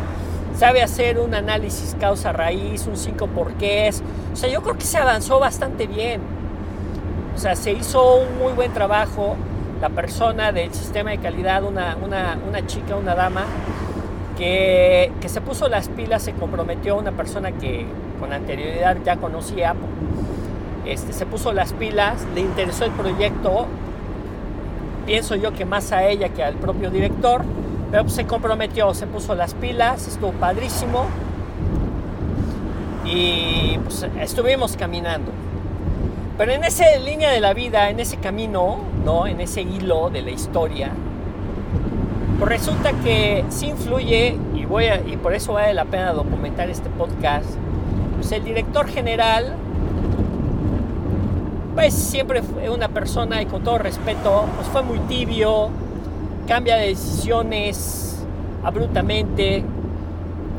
sabe 0.56 0.84
hacer 0.84 1.18
un 1.18 1.34
análisis 1.34 1.96
causa-raíz, 2.00 2.86
un 2.86 2.98
5 2.98 3.26
porqués. 3.30 4.04
O 4.32 4.36
sea, 4.36 4.48
yo 4.48 4.62
creo 4.62 4.78
que 4.78 4.86
se 4.86 5.00
avanzó 5.00 5.40
bastante 5.40 5.88
bien. 5.88 6.22
O 7.36 7.40
sea, 7.40 7.56
se 7.56 7.72
hizo 7.72 8.18
un 8.18 8.38
muy 8.38 8.54
buen 8.54 8.72
trabajo. 8.74 9.36
La 9.82 9.90
persona 9.90 10.52
del 10.52 10.72
sistema 10.76 11.10
de 11.10 11.18
calidad, 11.18 11.64
una, 11.64 11.98
una, 11.98 12.68
chica, 12.68 12.96
una 12.96 13.16
dama, 13.16 13.46
que, 14.38 15.12
que, 15.20 15.30
se 15.30 15.42
puso 15.42 15.68
las 15.68 15.90
pilas, 15.90 16.22
se 16.22 16.34
comprometió 16.34 16.94
a 16.94 16.98
una 16.98 17.12
persona 17.12 17.54
que 17.54 17.88
con 18.20 18.34
anterioridad 18.34 18.98
ya 19.04 19.18
conocía, 19.18 19.76
este, 20.92 21.14
se 21.14 21.26
puso 21.26 21.54
las 21.54 21.74
pilas, 21.74 22.26
le 22.34 22.42
interesó 22.42 22.86
el 22.86 22.92
proyecto, 22.92 23.66
pienso 25.06 25.36
yo 25.36 25.54
que 25.54 25.66
más 25.66 25.92
a 25.92 26.06
ella 26.06 26.30
que 26.30 26.44
al 26.44 26.56
propio 26.56 26.90
director, 26.90 27.44
pero 27.92 28.08
se 28.10 28.26
comprometió, 28.26 28.94
se 28.94 29.08
puso 29.08 29.36
las 29.36 29.54
pilas, 29.54 30.08
estuvo 30.08 30.32
padrísimo 30.34 31.06
y 33.06 33.78
pues 33.84 34.06
estuvimos 34.20 34.76
caminando. 34.76 35.32
Pero 36.38 36.52
en 36.52 36.64
esa 36.64 36.86
línea 37.04 37.32
de 37.32 37.40
la 37.40 37.54
vida, 37.54 37.90
en 37.90 38.00
ese 38.00 38.18
camino, 38.18 38.78
¿no? 39.04 39.26
en 39.26 39.42
ese 39.42 39.62
hilo 39.62 40.10
de 40.10 40.22
la 40.22 40.32
historia, 40.32 40.92
pues 42.38 42.50
resulta 42.50 42.92
que 43.04 43.44
sí 43.50 43.68
influye, 43.68 44.38
y, 44.54 44.66
voy 44.66 44.86
y 45.08 45.18
por 45.18 45.34
eso 45.34 45.54
vale 45.54 45.74
la 45.74 45.86
pena 45.86 46.14
documentar 46.14 46.70
este 46.70 46.90
podcast, 46.90 47.50
pues 48.16 48.32
el 48.32 48.44
director 48.44 48.88
general, 48.88 49.56
pues 51.78 51.94
siempre 51.94 52.42
fue 52.42 52.72
una 52.72 52.88
persona, 52.88 53.40
y 53.40 53.46
con 53.46 53.64
todo 53.64 53.78
respeto, 53.78 54.46
pues 54.56 54.68
fue 54.70 54.82
muy 54.82 54.98
tibio, 55.02 55.70
cambia 56.48 56.76
de 56.76 56.88
decisiones 56.88 58.18
abruptamente, 58.64 59.64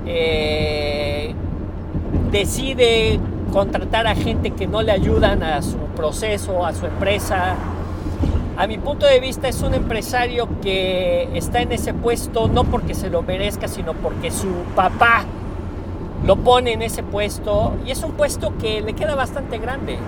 eh, 0.06 1.34
decide 2.30 3.18
contratar 3.52 4.06
a 4.06 4.14
gente 4.14 4.52
que 4.52 4.68
no 4.68 4.80
le 4.80 4.92
ayudan 4.92 5.42
a 5.42 5.60
su 5.60 5.78
proceso, 5.96 6.64
a 6.64 6.72
su 6.72 6.86
empresa. 6.86 7.56
A 8.56 8.68
mi 8.68 8.78
punto 8.78 9.04
de 9.04 9.18
vista 9.18 9.48
es 9.48 9.60
un 9.62 9.74
empresario 9.74 10.48
que 10.62 11.36
está 11.36 11.62
en 11.62 11.72
ese 11.72 11.94
puesto 11.94 12.46
no 12.46 12.62
porque 12.62 12.94
se 12.94 13.10
lo 13.10 13.22
merezca, 13.22 13.66
sino 13.66 13.92
porque 13.94 14.30
su 14.30 14.46
papá 14.76 15.24
lo 16.24 16.36
pone 16.36 16.74
en 16.74 16.82
ese 16.82 17.02
puesto 17.02 17.72
y 17.84 17.90
es 17.90 18.04
un 18.04 18.12
puesto 18.12 18.56
que 18.58 18.82
le 18.82 18.92
queda 18.92 19.16
bastante 19.16 19.58
grande. 19.58 19.98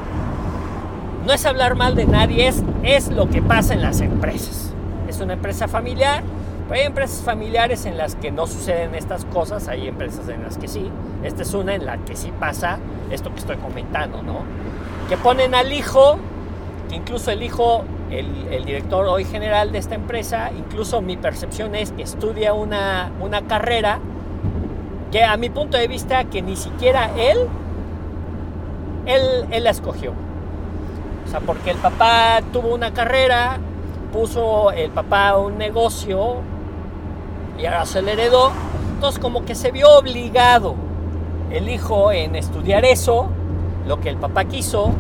No 1.27 1.33
es 1.33 1.45
hablar 1.47 1.75
mal 1.75 1.95
de 1.95 2.07
nadie, 2.07 2.49
es, 2.49 2.63
es 2.83 3.09
lo 3.09 3.29
que 3.29 3.43
pasa 3.43 3.75
en 3.75 3.83
las 3.83 4.01
empresas 4.01 4.71
es 5.11 5.21
una 5.21 5.35
empresa 5.35 5.69
familiar. 5.69 6.23
hay 6.71 6.83
empresas 6.83 7.23
familiares 7.23 7.85
en 7.85 7.99
las 7.99 8.15
que 8.15 8.31
no 8.31 8.47
suceden 8.47 8.95
estas 8.95 9.25
cosas, 9.25 9.67
hay 9.67 9.89
empresas 9.89 10.29
en 10.29 10.45
las 10.45 10.57
que 10.57 10.69
sí. 10.69 10.89
Esta 11.25 11.43
es 11.43 11.53
una 11.53 11.75
en 11.75 11.85
la 11.85 11.99
que 11.99 12.15
sí 12.15 12.33
pasa 12.39 12.79
esto 13.11 13.31
que 13.33 13.41
estoy 13.41 13.57
comentando, 13.57 14.23
¿no? 14.23 14.43
Que 15.09 15.17
ponen 15.17 15.55
al 15.57 15.73
hijo, 15.73 16.19
que 16.89 16.95
incluso 16.95 17.33
el 17.33 17.43
hijo, 17.43 17.83
el, 18.11 18.65
director 18.65 19.05
hoy 19.07 19.25
general 19.25 19.73
de 19.73 19.79
esta 19.79 19.97
empresa, 19.97 20.53
incluso 20.57 21.03
mi 21.03 21.17
percepción 21.17 21.75
es 21.75 21.91
que 21.91 22.03
estudia 22.03 22.55
una, 22.55 23.11
una 23.21 23.43
carrera 23.43 23.99
que 25.11 25.25
a 25.25 25.37
mi 25.37 25.51
punto 25.51 25.77
de 25.77 25.89
vista 25.89 26.23
que 26.25 26.41
ni 26.41 26.55
siquiera 26.55 27.11
él, 27.19 27.39
él, 29.07 29.47
él 29.51 29.65
la 29.65 29.71
escogió. 29.71 30.13
O 31.31 31.33
sea, 31.33 31.39
porque 31.39 31.71
el 31.71 31.77
papá 31.77 32.41
tuvo 32.53 32.75
una 32.75 32.93
carrera, 32.93 33.57
puso 34.13 34.73
el 34.73 34.91
papá 34.91 35.37
un 35.37 35.59
negocio 35.59 36.39
y 37.57 37.67
ahora 37.67 37.87
se 37.87 38.03
le 38.03 38.15
heredó. 38.15 38.51
Entonces 38.95 39.21
como 39.21 39.45
que 39.45 39.55
se 39.55 39.71
vio 39.71 39.97
obligado 39.97 40.75
el 41.53 41.69
hijo 41.69 42.11
en 42.11 42.35
estudiar 42.35 42.85
eso, 42.85 43.29
lo 43.87 44.01
que 44.01 44.09
el 44.09 44.17
papá 44.17 44.47
quiso, 44.47 44.91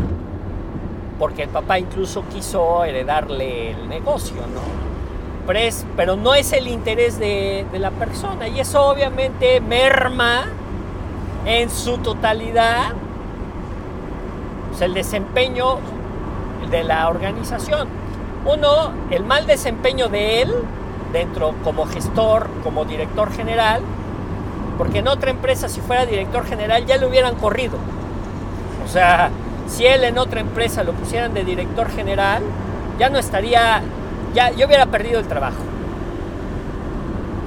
porque 1.18 1.42
el 1.42 1.48
papá 1.48 1.80
incluso 1.80 2.22
quiso 2.32 2.84
heredarle 2.84 3.72
el 3.72 3.88
negocio, 3.88 4.36
¿no? 4.36 5.50
Pero, 5.96 6.14
no 6.14 6.36
es 6.36 6.52
el 6.52 6.68
interés 6.68 7.18
de, 7.18 7.66
de 7.72 7.78
la 7.80 7.90
persona 7.90 8.46
y 8.46 8.60
eso 8.60 8.86
obviamente 8.86 9.60
merma 9.60 10.44
en 11.44 11.70
su 11.70 11.98
totalidad 11.98 12.92
pues, 14.68 14.80
el 14.82 14.94
desempeño 14.94 15.78
de 16.70 16.84
la 16.84 17.08
organización. 17.08 17.88
Uno, 18.44 18.92
el 19.10 19.24
mal 19.24 19.46
desempeño 19.46 20.08
de 20.08 20.42
él 20.42 20.52
dentro 21.12 21.54
como 21.64 21.86
gestor, 21.86 22.48
como 22.62 22.84
director 22.84 23.32
general, 23.32 23.82
porque 24.78 25.00
en 25.00 25.08
otra 25.08 25.30
empresa 25.30 25.68
si 25.68 25.80
fuera 25.80 26.06
director 26.06 26.44
general 26.46 26.86
ya 26.86 26.96
lo 26.96 27.08
hubieran 27.08 27.34
corrido. 27.34 27.76
O 28.84 28.88
sea, 28.88 29.30
si 29.66 29.86
él 29.86 30.04
en 30.04 30.18
otra 30.18 30.40
empresa 30.40 30.84
lo 30.84 30.92
pusieran 30.92 31.34
de 31.34 31.44
director 31.44 31.90
general, 31.90 32.42
ya 32.98 33.08
no 33.08 33.18
estaría, 33.18 33.82
ya 34.34 34.50
yo 34.50 34.66
hubiera 34.66 34.86
perdido 34.86 35.20
el 35.20 35.26
trabajo. 35.26 35.62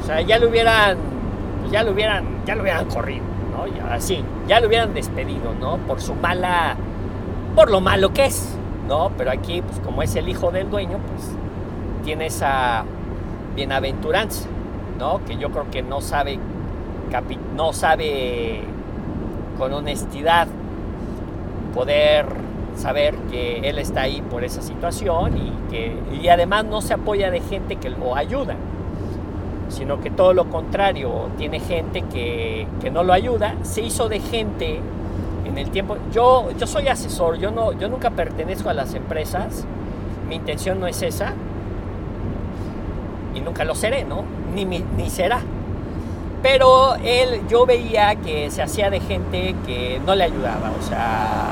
O 0.01 0.05
sea, 0.05 0.21
ya 0.21 0.37
lo 0.37 0.49
hubieran, 0.49 0.97
ya 1.71 1.83
lo 1.83 1.91
hubieran, 1.91 2.25
ya 2.45 2.55
lo 2.55 2.61
hubieran 2.61 2.85
corrido, 2.85 3.23
¿no? 3.51 3.89
Así, 3.89 4.23
ya 4.47 4.59
lo 4.59 4.67
hubieran 4.67 4.93
despedido, 4.93 5.53
¿no? 5.59 5.77
Por 5.77 6.01
su 6.01 6.13
mala, 6.15 6.75
por 7.55 7.71
lo 7.71 7.81
malo 7.81 8.13
que 8.13 8.25
es. 8.25 8.55
¿No? 8.93 9.11
Pero 9.17 9.31
aquí, 9.31 9.63
pues 9.63 9.79
como 9.79 10.03
es 10.03 10.15
el 10.15 10.29
hijo 10.29 10.51
del 10.51 10.69
dueño, 10.69 10.99
pues 11.07 11.31
tiene 12.05 12.27
esa 12.27 12.83
bienaventuranza, 13.55 14.47
¿no? 14.99 15.19
Que 15.25 15.35
yo 15.37 15.49
creo 15.49 15.65
que 15.71 15.81
no 15.81 15.99
sabe, 15.99 16.37
no 17.55 17.73
sabe 17.73 18.61
con 19.57 19.73
honestidad 19.73 20.47
poder 21.73 22.27
saber 22.75 23.15
que 23.31 23.67
él 23.67 23.79
está 23.79 24.01
ahí 24.01 24.21
por 24.21 24.43
esa 24.43 24.61
situación 24.61 25.37
y 25.37 25.71
que 25.71 25.95
y 26.21 26.27
además 26.27 26.65
no 26.65 26.81
se 26.81 26.93
apoya 26.93 27.31
de 27.31 27.39
gente 27.39 27.77
que 27.77 27.89
lo 27.89 28.15
ayuda, 28.15 28.55
sino 29.69 30.01
que 30.01 30.11
todo 30.11 30.35
lo 30.35 30.49
contrario, 30.49 31.29
tiene 31.39 31.59
gente 31.59 32.03
que, 32.03 32.67
que 32.79 32.91
no 32.91 33.03
lo 33.03 33.13
ayuda, 33.13 33.55
se 33.63 33.81
hizo 33.81 34.07
de 34.07 34.19
gente 34.19 34.79
en 35.53 35.59
el 35.59 35.69
tiempo. 35.69 35.97
Yo, 36.11 36.49
yo 36.57 36.67
soy 36.67 36.87
asesor, 36.87 37.37
yo, 37.37 37.51
no, 37.51 37.71
yo 37.73 37.87
nunca 37.87 38.09
pertenezco 38.09 38.69
a 38.69 38.73
las 38.73 38.93
empresas, 38.95 39.65
mi 40.27 40.35
intención 40.35 40.79
no 40.79 40.87
es 40.87 41.01
esa 41.01 41.33
y 43.35 43.39
nunca 43.39 43.63
lo 43.63 43.75
seré, 43.75 44.03
¿no? 44.03 44.23
Ni, 44.53 44.65
ni 44.65 45.09
será. 45.09 45.41
Pero 46.41 46.95
él, 46.95 47.41
yo 47.47 47.65
veía 47.65 48.15
que 48.15 48.51
se 48.51 48.61
hacía 48.61 48.89
de 48.89 48.99
gente 48.99 49.55
que 49.65 50.01
no 50.05 50.13
le 50.15 50.25
ayudaba, 50.25 50.71
o 50.77 50.81
sea, 50.83 51.51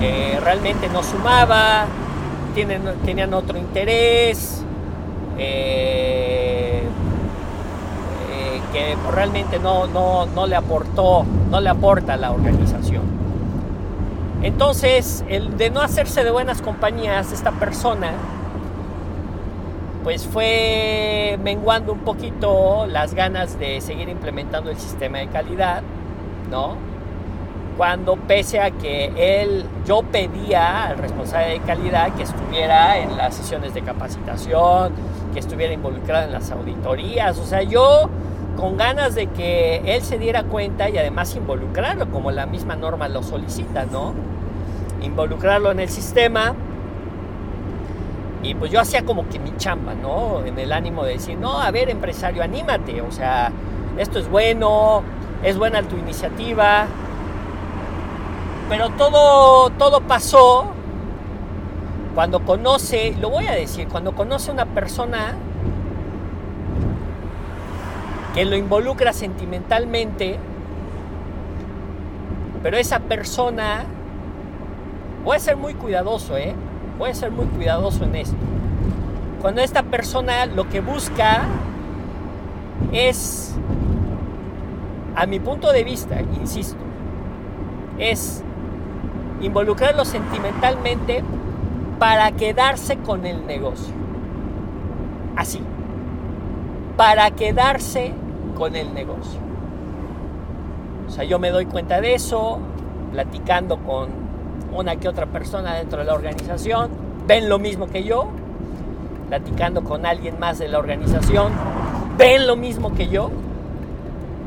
que 0.00 0.40
realmente 0.40 0.88
no 0.88 1.02
sumaba, 1.02 1.86
tienen, 2.54 2.82
tenían 3.04 3.32
otro 3.34 3.58
interés, 3.58 4.64
eh, 5.38 6.31
que 8.72 8.96
realmente 9.14 9.58
no, 9.58 9.86
no, 9.86 10.26
no 10.26 10.46
le 10.46 10.56
aportó, 10.56 11.24
no 11.50 11.60
le 11.60 11.68
aporta 11.68 12.16
la 12.16 12.32
organización. 12.32 13.02
Entonces, 14.42 15.24
el 15.28 15.56
de 15.56 15.70
no 15.70 15.80
hacerse 15.80 16.24
de 16.24 16.30
buenas 16.32 16.62
compañías, 16.62 17.30
esta 17.32 17.52
persona, 17.52 18.10
pues 20.02 20.26
fue 20.26 21.38
menguando 21.44 21.92
un 21.92 22.00
poquito 22.00 22.86
las 22.86 23.14
ganas 23.14 23.58
de 23.58 23.80
seguir 23.80 24.08
implementando 24.08 24.70
el 24.70 24.78
sistema 24.78 25.18
de 25.18 25.28
calidad, 25.28 25.82
¿no? 26.50 26.74
Cuando 27.76 28.16
pese 28.16 28.60
a 28.60 28.72
que 28.72 29.12
él, 29.16 29.64
yo 29.86 30.02
pedía 30.02 30.86
al 30.86 30.98
responsable 30.98 31.50
de 31.50 31.60
calidad 31.60 32.12
que 32.14 32.24
estuviera 32.24 32.98
en 32.98 33.16
las 33.16 33.36
sesiones 33.36 33.74
de 33.74 33.82
capacitación, 33.82 34.92
que 35.32 35.38
estuviera 35.38 35.72
involucrado 35.72 36.26
en 36.26 36.32
las 36.32 36.50
auditorías, 36.50 37.38
o 37.38 37.44
sea, 37.44 37.62
yo 37.62 38.10
con 38.56 38.76
ganas 38.76 39.14
de 39.14 39.26
que 39.28 39.82
él 39.84 40.02
se 40.02 40.18
diera 40.18 40.44
cuenta 40.44 40.88
y 40.88 40.98
además 40.98 41.34
involucrarlo, 41.36 42.10
como 42.10 42.30
la 42.30 42.46
misma 42.46 42.76
norma 42.76 43.08
lo 43.08 43.22
solicita, 43.22 43.86
¿no? 43.86 44.12
involucrarlo 45.02 45.70
en 45.70 45.80
el 45.80 45.88
sistema. 45.88 46.54
Y 48.42 48.54
pues 48.54 48.72
yo 48.72 48.80
hacía 48.80 49.04
como 49.04 49.28
que 49.28 49.38
mi 49.38 49.56
chamba, 49.56 49.94
¿no? 49.94 50.44
En 50.44 50.58
el 50.58 50.72
ánimo 50.72 51.04
de 51.04 51.12
decir, 51.12 51.38
no, 51.38 51.60
a 51.60 51.70
ver, 51.70 51.90
empresario, 51.90 52.42
anímate, 52.42 53.00
o 53.00 53.12
sea, 53.12 53.52
esto 53.98 54.18
es 54.18 54.28
bueno, 54.28 55.02
es 55.44 55.56
buena 55.56 55.82
tu 55.82 55.96
iniciativa. 55.96 56.86
Pero 58.68 58.90
todo, 58.90 59.70
todo 59.70 60.00
pasó 60.00 60.66
cuando 62.14 62.40
conoce, 62.44 63.14
lo 63.20 63.30
voy 63.30 63.46
a 63.46 63.52
decir, 63.52 63.86
cuando 63.88 64.12
conoce 64.12 64.50
una 64.50 64.66
persona 64.66 65.34
que 68.34 68.44
lo 68.44 68.56
involucra 68.56 69.12
sentimentalmente, 69.12 70.38
pero 72.62 72.76
esa 72.76 73.00
persona 73.00 73.84
Voy 75.24 75.36
a 75.36 75.40
ser 75.40 75.56
muy 75.56 75.74
cuidadoso, 75.74 76.36
¿eh? 76.36 76.54
Voy 76.98 77.10
a 77.10 77.14
ser 77.14 77.30
muy 77.30 77.46
cuidadoso 77.46 78.04
en 78.04 78.16
esto. 78.16 78.36
Cuando 79.40 79.60
esta 79.60 79.84
persona 79.84 80.46
lo 80.46 80.68
que 80.68 80.80
busca 80.80 81.42
es 82.92 83.54
a 85.14 85.26
mi 85.26 85.38
punto 85.38 85.72
de 85.72 85.84
vista, 85.84 86.20
insisto, 86.20 86.76
es 87.98 88.42
involucrarlo 89.40 90.04
sentimentalmente 90.04 91.22
para 92.00 92.32
quedarse 92.32 92.96
con 92.96 93.24
el 93.24 93.46
negocio. 93.46 93.94
Así, 95.36 95.60
para 96.96 97.30
quedarse 97.30 98.12
con 98.62 98.76
el 98.76 98.94
negocio. 98.94 99.40
O 101.08 101.10
sea, 101.10 101.24
yo 101.24 101.40
me 101.40 101.50
doy 101.50 101.66
cuenta 101.66 102.00
de 102.00 102.14
eso, 102.14 102.60
platicando 103.10 103.78
con 103.78 104.08
una 104.72 104.94
que 104.94 105.08
otra 105.08 105.26
persona 105.26 105.74
dentro 105.74 105.98
de 105.98 106.04
la 106.04 106.14
organización, 106.14 106.88
ven 107.26 107.48
lo 107.48 107.58
mismo 107.58 107.88
que 107.88 108.04
yo, 108.04 108.28
platicando 109.28 109.82
con 109.82 110.06
alguien 110.06 110.38
más 110.38 110.60
de 110.60 110.68
la 110.68 110.78
organización, 110.78 111.50
ven 112.16 112.46
lo 112.46 112.54
mismo 112.54 112.94
que 112.94 113.08
yo, 113.08 113.32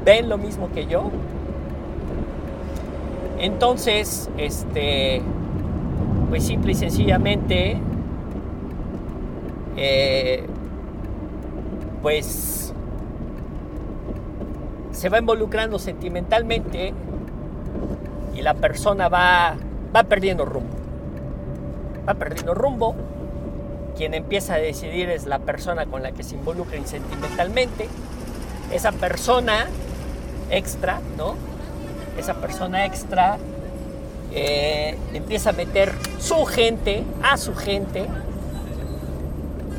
ven 0.06 0.30
lo 0.30 0.38
mismo 0.38 0.70
que 0.74 0.86
yo. 0.86 1.12
Entonces, 3.38 4.30
este, 4.38 5.22
pues 6.30 6.46
simple 6.46 6.72
y 6.72 6.76
sencillamente, 6.76 7.80
eh, 9.76 10.46
pues 12.02 12.75
se 14.96 15.10
va 15.10 15.20
involucrando 15.20 15.78
sentimentalmente 15.78 16.94
y 18.34 18.42
la 18.42 18.54
persona 18.54 19.10
va, 19.10 19.56
va 19.96 20.04
perdiendo 20.04 20.46
rumbo. 20.46 20.76
Va 22.08 22.14
perdiendo 22.14 22.54
rumbo. 22.54 22.96
Quien 23.98 24.14
empieza 24.14 24.56
a 24.56 24.58
decidir 24.58 25.10
es 25.10 25.26
la 25.26 25.40
persona 25.40 25.86
con 25.86 26.02
la 26.02 26.12
que 26.12 26.24
se 26.24 26.36
involucra 26.36 26.80
sentimentalmente. 26.86 27.88
Esa 28.72 28.92
persona 28.94 29.68
extra, 30.50 31.00
¿no? 31.18 31.36
Esa 32.18 32.36
persona 32.36 32.86
extra 32.86 33.38
eh, 34.32 34.98
empieza 35.14 35.52
a 35.52 35.54
meter 35.54 35.94
su 36.20 36.46
gente, 36.46 37.04
a 37.22 37.38
su 37.38 37.54
gente, 37.56 38.06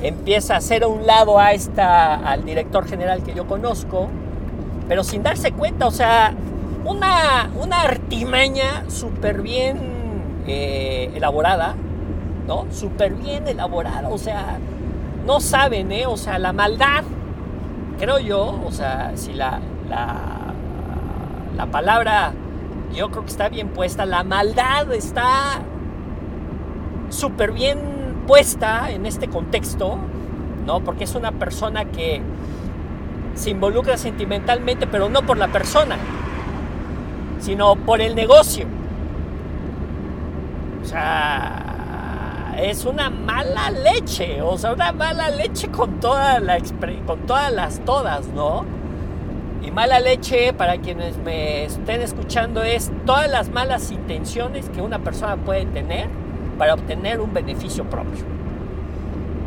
empieza 0.02 0.54
a 0.54 0.58
hacer 0.58 0.84
a 0.84 0.88
un 0.88 1.06
lado 1.06 1.38
a 1.38 1.52
esta, 1.52 2.14
al 2.14 2.44
director 2.44 2.86
general 2.86 3.22
que 3.22 3.34
yo 3.34 3.46
conozco, 3.46 4.08
pero 4.88 5.04
sin 5.04 5.22
darse 5.22 5.52
cuenta, 5.52 5.86
o 5.86 5.90
sea, 5.90 6.34
una, 6.84 7.50
una 7.60 7.82
artimaña 7.82 8.84
súper 8.88 9.42
bien 9.42 9.78
eh, 10.46 11.10
elaborada, 11.14 11.74
¿no? 12.46 12.66
Súper 12.70 13.14
bien 13.14 13.48
elaborada, 13.48 14.08
o 14.08 14.18
sea, 14.18 14.58
no 15.26 15.40
saben, 15.40 15.90
¿eh? 15.90 16.06
O 16.06 16.16
sea, 16.16 16.38
la 16.38 16.52
maldad, 16.52 17.02
creo 17.98 18.18
yo, 18.18 18.60
o 18.64 18.70
sea, 18.70 19.12
si 19.16 19.32
la, 19.32 19.60
la, 19.88 20.52
la 21.56 21.66
palabra 21.66 22.32
yo 22.94 23.10
creo 23.10 23.24
que 23.24 23.30
está 23.30 23.48
bien 23.48 23.68
puesta, 23.68 24.06
la 24.06 24.22
maldad 24.22 24.92
está 24.92 25.60
súper 27.10 27.52
bien 27.52 27.78
puesta 28.26 28.90
en 28.90 29.06
este 29.06 29.28
contexto, 29.28 29.98
¿no? 30.64 30.80
Porque 30.80 31.04
es 31.04 31.14
una 31.14 31.32
persona 31.32 31.84
que 31.86 32.22
se 33.36 33.50
involucra 33.50 33.96
sentimentalmente, 33.96 34.86
pero 34.86 35.08
no 35.08 35.22
por 35.22 35.36
la 35.36 35.48
persona, 35.48 35.96
sino 37.38 37.76
por 37.76 38.00
el 38.00 38.14
negocio. 38.14 38.66
O 40.82 40.84
sea, 40.84 42.54
es 42.58 42.84
una 42.84 43.10
mala 43.10 43.70
leche, 43.70 44.40
o 44.40 44.56
sea, 44.56 44.72
una 44.72 44.92
mala 44.92 45.30
leche 45.30 45.68
con, 45.68 46.00
toda 46.00 46.40
la, 46.40 46.58
con 47.06 47.20
todas 47.20 47.52
las 47.52 47.80
todas, 47.80 48.26
¿no? 48.28 48.64
Y 49.62 49.70
mala 49.70 50.00
leche, 50.00 50.52
para 50.52 50.78
quienes 50.78 51.16
me 51.18 51.64
estén 51.64 52.00
escuchando, 52.00 52.62
es 52.62 52.90
todas 53.04 53.30
las 53.30 53.50
malas 53.50 53.90
intenciones 53.90 54.68
que 54.70 54.80
una 54.80 55.00
persona 55.00 55.36
puede 55.36 55.66
tener 55.66 56.08
para 56.56 56.74
obtener 56.74 57.20
un 57.20 57.34
beneficio 57.34 57.84
propio. 57.84 58.24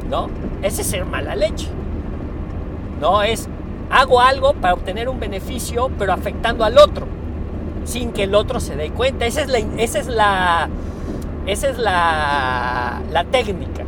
¿No? 0.09 0.29
Ese 0.61 0.81
es 0.81 0.87
ser 0.87 1.05
mala 1.05 1.35
leche. 1.35 1.67
No 2.99 3.23
es 3.23 3.47
hago 3.89 4.21
algo 4.21 4.53
para 4.53 4.73
obtener 4.73 5.09
un 5.09 5.19
beneficio, 5.19 5.89
pero 5.97 6.13
afectando 6.13 6.63
al 6.63 6.77
otro, 6.77 7.07
sin 7.85 8.11
que 8.11 8.23
el 8.23 8.35
otro 8.35 8.59
se 8.59 8.75
dé 8.75 8.91
cuenta. 8.91 9.25
Esa 9.25 9.41
es 9.41 9.47
la, 9.47 9.59
esa 9.59 9.99
es 9.99 10.07
la, 10.07 10.69
esa 11.45 11.69
es 11.69 11.77
la, 11.77 13.01
la 13.11 13.23
técnica. 13.25 13.83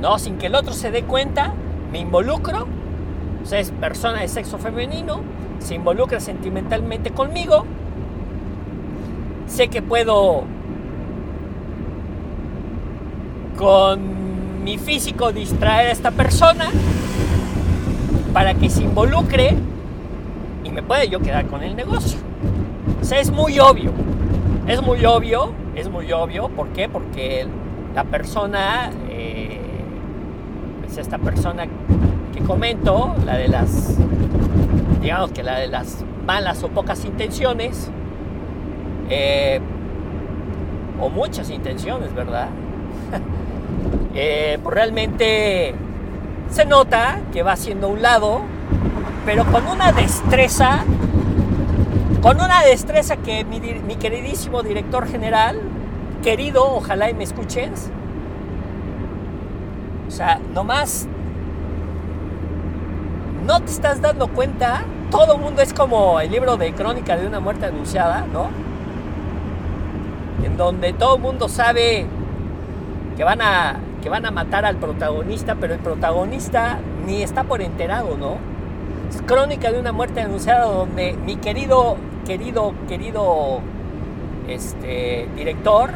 ¿no? 0.00 0.18
Sin 0.18 0.38
que 0.38 0.46
el 0.46 0.54
otro 0.54 0.72
se 0.72 0.90
dé 0.90 1.02
cuenta, 1.04 1.52
me 1.92 1.98
involucro 1.98 2.66
o 3.42 3.46
sea, 3.46 3.58
es 3.58 3.70
persona 3.70 4.20
de 4.20 4.28
sexo 4.28 4.58
femenino, 4.58 5.20
se 5.58 5.74
involucra 5.74 6.20
sentimentalmente 6.20 7.10
conmigo, 7.10 7.64
sé 9.46 9.68
que 9.68 9.82
puedo 9.82 10.44
con 13.58 14.62
mi 14.64 14.78
físico 14.78 15.32
distraer 15.32 15.88
a 15.88 15.90
esta 15.90 16.10
persona 16.12 16.70
para 18.32 18.54
que 18.54 18.70
se 18.70 18.82
involucre 18.82 19.54
y 20.64 20.70
me 20.70 20.82
puede 20.82 21.08
yo 21.08 21.20
quedar 21.20 21.46
con 21.46 21.62
el 21.62 21.76
negocio. 21.76 22.18
O 23.00 23.04
sea, 23.04 23.20
es 23.20 23.30
muy 23.30 23.58
obvio, 23.58 23.90
es 24.66 24.80
muy 24.82 25.04
obvio, 25.04 25.52
es 25.74 25.88
muy 25.88 26.10
obvio, 26.12 26.48
¿por 26.48 26.68
qué? 26.68 26.88
Porque 26.88 27.46
la 27.94 28.04
persona, 28.04 28.90
eh, 29.10 29.60
es 30.86 30.98
esta 30.98 31.18
persona 31.18 31.66
que 32.34 32.40
comento, 32.40 33.14
la 33.24 33.36
de 33.36 33.48
las, 33.48 33.98
digamos 35.00 35.32
que 35.32 35.42
la 35.42 35.58
de 35.58 35.68
las 35.68 36.04
malas 36.26 36.62
o 36.62 36.68
pocas 36.68 37.04
intenciones, 37.04 37.90
eh, 39.10 39.60
o 41.00 41.08
muchas 41.08 41.50
intenciones, 41.50 42.14
¿verdad? 42.14 42.48
Eh, 44.14 44.58
pues 44.62 44.74
realmente 44.74 45.74
se 46.52 46.66
nota 46.66 47.18
que 47.32 47.42
va 47.42 47.52
haciendo 47.52 47.88
un 47.88 48.02
lado, 48.02 48.42
pero 49.24 49.44
con 49.46 49.66
una 49.66 49.90
destreza, 49.92 50.84
con 52.20 52.40
una 52.40 52.62
destreza 52.62 53.16
que 53.16 53.44
mi, 53.44 53.58
mi 53.58 53.96
queridísimo 53.96 54.62
director 54.62 55.08
general, 55.08 55.58
querido, 56.22 56.76
ojalá 56.76 57.08
y 57.08 57.14
me 57.14 57.24
escuches, 57.24 57.90
o 60.06 60.10
sea, 60.10 60.38
nomás 60.52 61.08
no 63.46 63.60
te 63.60 63.72
estás 63.72 64.02
dando 64.02 64.28
cuenta, 64.28 64.84
todo 65.10 65.36
el 65.36 65.40
mundo 65.40 65.62
es 65.62 65.72
como 65.72 66.20
el 66.20 66.30
libro 66.30 66.58
de 66.58 66.74
crónica 66.74 67.16
de 67.16 67.26
una 67.26 67.40
muerte 67.40 67.64
anunciada, 67.64 68.26
¿no? 68.30 68.50
En 70.44 70.58
donde 70.58 70.92
todo 70.92 71.16
el 71.16 71.22
mundo 71.22 71.48
sabe 71.48 72.06
que 73.16 73.24
van 73.24 73.40
a 73.40 73.76
que 74.02 74.08
van 74.08 74.26
a 74.26 74.30
matar 74.30 74.64
al 74.64 74.76
protagonista, 74.76 75.54
pero 75.54 75.74
el 75.74 75.80
protagonista 75.80 76.78
ni 77.06 77.22
está 77.22 77.44
por 77.44 77.62
enterado, 77.62 78.16
¿no? 78.18 78.36
Es 79.08 79.22
crónica 79.22 79.70
de 79.70 79.78
una 79.78 79.92
muerte 79.92 80.20
anunciada 80.20 80.64
donde 80.64 81.14
mi 81.14 81.36
querido, 81.36 81.96
querido, 82.26 82.74
querido 82.88 83.60
este, 84.48 85.28
director 85.36 85.90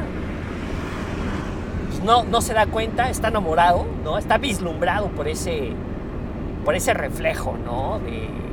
pues 1.86 2.02
no, 2.04 2.24
no 2.24 2.40
se 2.40 2.52
da 2.52 2.66
cuenta, 2.66 3.08
está 3.10 3.28
enamorado, 3.28 3.86
¿no? 4.04 4.18
Está 4.18 4.38
vislumbrado 4.38 5.08
por 5.08 5.28
ese, 5.28 5.72
por 6.64 6.74
ese 6.74 6.92
reflejo, 6.92 7.56
¿no? 7.64 8.00
De, 8.00 8.46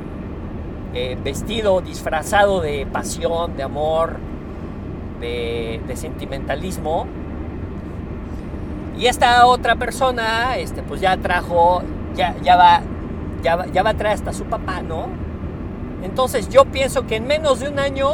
vestido, 1.24 1.80
disfrazado 1.80 2.60
de 2.60 2.86
pasión, 2.86 3.56
de 3.56 3.64
amor, 3.64 4.16
de, 5.20 5.80
sentimentalismo. 5.96 7.06
Y 8.96 9.06
esta 9.06 9.46
otra 9.46 9.76
persona, 9.76 10.56
este, 10.56 10.82
pues 10.82 11.00
ya 11.00 11.16
trajo, 11.16 11.82
ya, 12.14 12.34
ya, 12.42 12.56
va, 12.56 12.80
ya, 13.42 13.56
va, 13.56 13.66
ya 13.66 13.82
va 13.82 13.90
a 13.90 13.94
traer 13.94 14.14
hasta 14.14 14.32
su 14.32 14.44
papá, 14.44 14.82
¿no? 14.82 15.06
Entonces 16.02 16.48
yo 16.48 16.64
pienso 16.66 17.06
que 17.06 17.16
en 17.16 17.26
menos 17.26 17.60
de 17.60 17.68
un 17.68 17.78
año, 17.78 18.08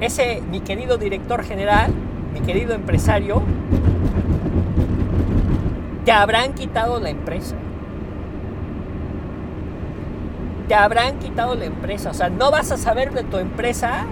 ese, 0.00 0.42
mi 0.50 0.60
querido 0.60 0.96
director 0.96 1.42
general, 1.44 1.92
mi 2.32 2.40
querido 2.40 2.74
empresario, 2.74 3.42
te 6.04 6.12
habrán 6.12 6.54
quitado 6.54 7.00
la 7.00 7.10
empresa. 7.10 7.56
te 10.70 10.76
habrán 10.76 11.18
quitado 11.18 11.56
la 11.56 11.64
empresa. 11.64 12.10
O 12.10 12.14
sea, 12.14 12.30
no 12.30 12.52
vas 12.52 12.70
a 12.70 12.76
saber 12.76 13.12
de 13.12 13.24
tu 13.24 13.38
empresa 13.38 14.04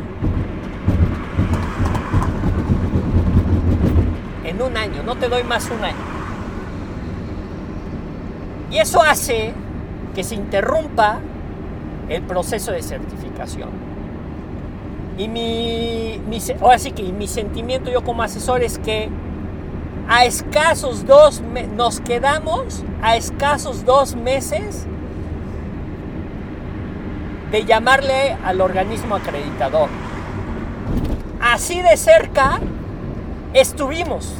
en 4.48 4.62
un 4.62 4.76
año. 4.76 5.02
No 5.02 5.16
te 5.16 5.28
doy 5.28 5.44
más 5.44 5.70
un 5.70 5.84
año. 5.84 5.96
Y 8.70 8.78
eso 8.78 9.02
hace 9.02 9.52
que 10.14 10.24
se 10.24 10.34
interrumpa 10.34 11.20
el 12.08 12.22
proceso 12.22 12.72
de 12.72 12.82
certificación. 12.82 13.70
Y 15.16 15.28
mi, 15.28 16.20
ahora 16.60 16.78
sí 16.78 16.92
que 16.92 17.02
mi 17.04 17.26
sentimiento 17.26 17.90
yo 17.90 18.02
como 18.02 18.22
asesor 18.22 18.62
es 18.62 18.78
que 18.78 19.08
a 20.08 20.24
escasos 20.24 21.06
dos, 21.06 21.42
nos 21.76 22.00
quedamos 22.00 22.84
a 23.02 23.16
escasos 23.16 23.84
dos 23.84 24.14
meses 24.14 24.86
de 27.50 27.64
llamarle 27.64 28.36
al 28.44 28.60
organismo 28.60 29.16
acreditador. 29.16 29.88
Así 31.40 31.82
de 31.82 31.96
cerca 31.96 32.60
estuvimos. 33.54 34.34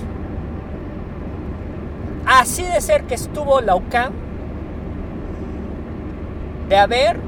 Así 2.27 2.63
de 2.63 2.81
cerca 2.81 3.15
estuvo 3.15 3.61
la 3.61 3.75
UCAM 3.75 4.13
de 6.69 6.77
haber 6.77 7.19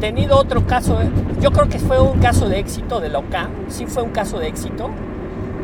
tenido 0.00 0.38
otro 0.38 0.66
caso. 0.66 0.98
Yo 1.40 1.50
creo 1.52 1.68
que 1.68 1.78
fue 1.78 2.00
un 2.00 2.18
caso 2.18 2.48
de 2.48 2.58
éxito 2.58 3.00
de 3.00 3.10
la 3.10 3.18
UCAM. 3.18 3.50
Sí 3.68 3.86
fue 3.86 4.02
un 4.02 4.10
caso 4.10 4.38
de 4.38 4.48
éxito 4.48 4.90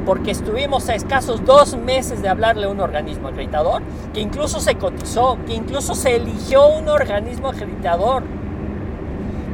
porque 0.05 0.31
estuvimos 0.31 0.89
a 0.89 0.95
escasos 0.95 1.45
dos 1.45 1.77
meses 1.77 2.23
de 2.23 2.29
hablarle 2.29 2.67
a 2.67 2.69
un 2.69 2.81
organismo 2.81 3.29
acreditador, 3.29 3.83
que 4.13 4.21
incluso 4.21 4.61
se 4.61 4.75
cotizó, 4.75 5.39
que 5.47 5.55
incluso 5.55 5.95
se 5.95 6.17
eligió 6.17 6.67
un 6.69 6.89
organismo 6.89 7.49
acreditador. 7.49 8.23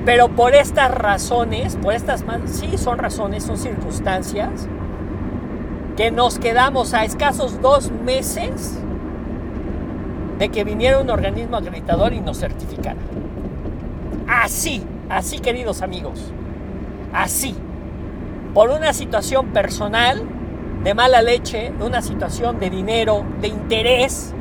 Pero 0.06 0.28
por 0.28 0.54
estas 0.54 0.92
razones, 0.92 1.76
por 1.82 1.92
estas, 1.92 2.24
sí 2.44 2.78
son 2.78 2.98
razones, 2.98 3.42
son 3.42 3.58
circunstancias, 3.58 4.68
que 5.96 6.12
nos 6.12 6.38
quedamos 6.38 6.94
a 6.94 7.04
escasos 7.04 7.60
dos 7.60 7.90
meses 7.90 8.78
de 10.38 10.48
que 10.48 10.62
viniera 10.62 11.00
un 11.00 11.10
organismo 11.10 11.56
acreditador 11.56 12.12
y 12.12 12.20
nos 12.20 12.38
certificara. 12.38 13.00
Así, 14.28 14.84
así 15.10 15.40
queridos 15.40 15.82
amigos, 15.82 16.32
así, 17.12 17.56
por 18.54 18.70
una 18.70 18.92
situación 18.92 19.48
personal 19.48 20.22
de 20.84 20.94
mala 20.94 21.20
leche, 21.20 21.72
de 21.76 21.84
una 21.84 22.00
situación 22.00 22.60
de 22.60 22.70
dinero, 22.70 23.24
de 23.40 23.48
interés, 23.48 24.32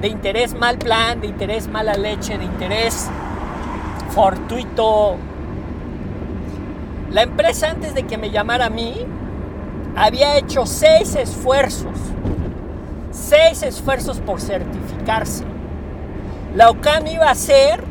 de 0.00 0.08
interés 0.08 0.58
mal 0.58 0.78
plan, 0.78 1.20
de 1.20 1.28
interés 1.28 1.68
mala 1.68 1.94
leche, 1.94 2.36
de 2.36 2.44
interés 2.44 3.08
fortuito. 4.14 5.16
La 7.10 7.22
empresa 7.22 7.70
antes 7.70 7.94
de 7.94 8.04
que 8.04 8.18
me 8.18 8.30
llamara 8.30 8.66
a 8.66 8.70
mí 8.70 8.94
había 9.96 10.36
hecho 10.36 10.66
seis 10.66 11.14
esfuerzos, 11.14 11.98
seis 13.10 13.62
esfuerzos 13.62 14.20
por 14.20 14.40
certificarse. 14.40 15.44
La 16.54 16.70
OCAM 16.70 17.06
iba 17.06 17.30
a 17.30 17.34
ser 17.34 17.84